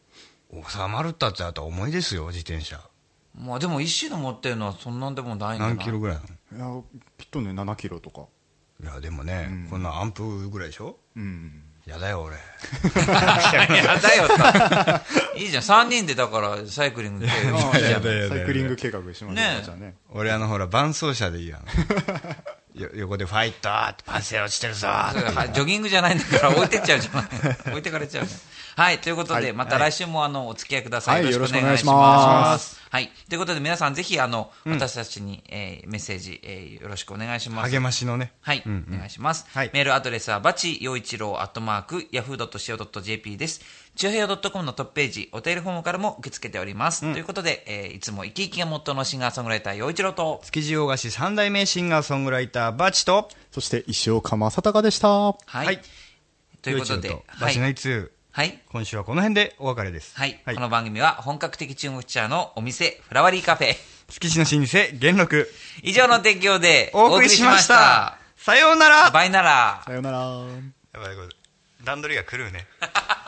[0.68, 2.78] 収まるったってあと重いですよ自転車。
[3.34, 5.76] まあでも、石の持ってるのはそんなんでもないんじゃない？
[5.76, 6.16] 何キロぐらい
[6.52, 6.74] なの？
[6.74, 8.22] いやきっとね7キロとか。
[8.82, 10.98] いやでもね、こんなアンプぐらいでしょ？
[11.16, 15.02] うんやだよ俺やだよさ。
[15.36, 17.26] いいじゃん、3人でだからサイクリングで。
[17.26, 21.60] いいじゃんやだやだやだサイクリング計画しましょうね俺あのほら伴走者でいいやん
[22.80, 24.88] よ横でファイトってパンセ落ちてるぞ
[25.52, 27.24] ジョギングじゃないんだから置いてっちゃうじゃない。
[27.70, 28.40] 置いてかれちゃうじゃん。
[28.78, 31.24] はい、ということで、はいまた来週もあの、お付き合いください。
[31.24, 31.94] はいよろしくお願いしま。
[31.94, 33.10] ますはい。
[33.28, 37.72] ということで、皆さんぜひ、あの、私たちに、えーメッセージ、えーよろしくお願いします。
[37.72, 38.32] 励ましのね。
[38.40, 39.46] はい、お願いします。
[39.48, 43.62] はいメールアドレスは、バチ陽一郎アットマーク、yahoo.co.jp です。
[43.96, 47.00] チュアヘヨ .com のトップページ、お便りフォームからも受け付けております。
[47.00, 55.08] ということで、えーいつも生き生きがモットーのシンガーソングライター陽一郎と、築地洋菓子三代目シンガーソングライター、バチと、そして石岡正隆でした。
[55.08, 55.66] はい。
[55.66, 55.80] はい
[56.60, 57.58] ということでバチはい。
[57.58, 58.56] のいつ、はい。
[58.70, 60.16] 今週はこの辺でお別れです。
[60.16, 60.40] はい。
[60.44, 63.74] この番組は本格的中国茶のお店、フラワリーカフェ。
[64.06, 65.50] 築地の老舗、元禄、
[65.82, 68.16] 以上の提供でお送りしました。
[68.36, 69.82] さようならバイなら。
[69.84, 70.18] さようなら。
[70.18, 71.28] やばい、これ
[71.82, 72.68] 段取りが狂うね。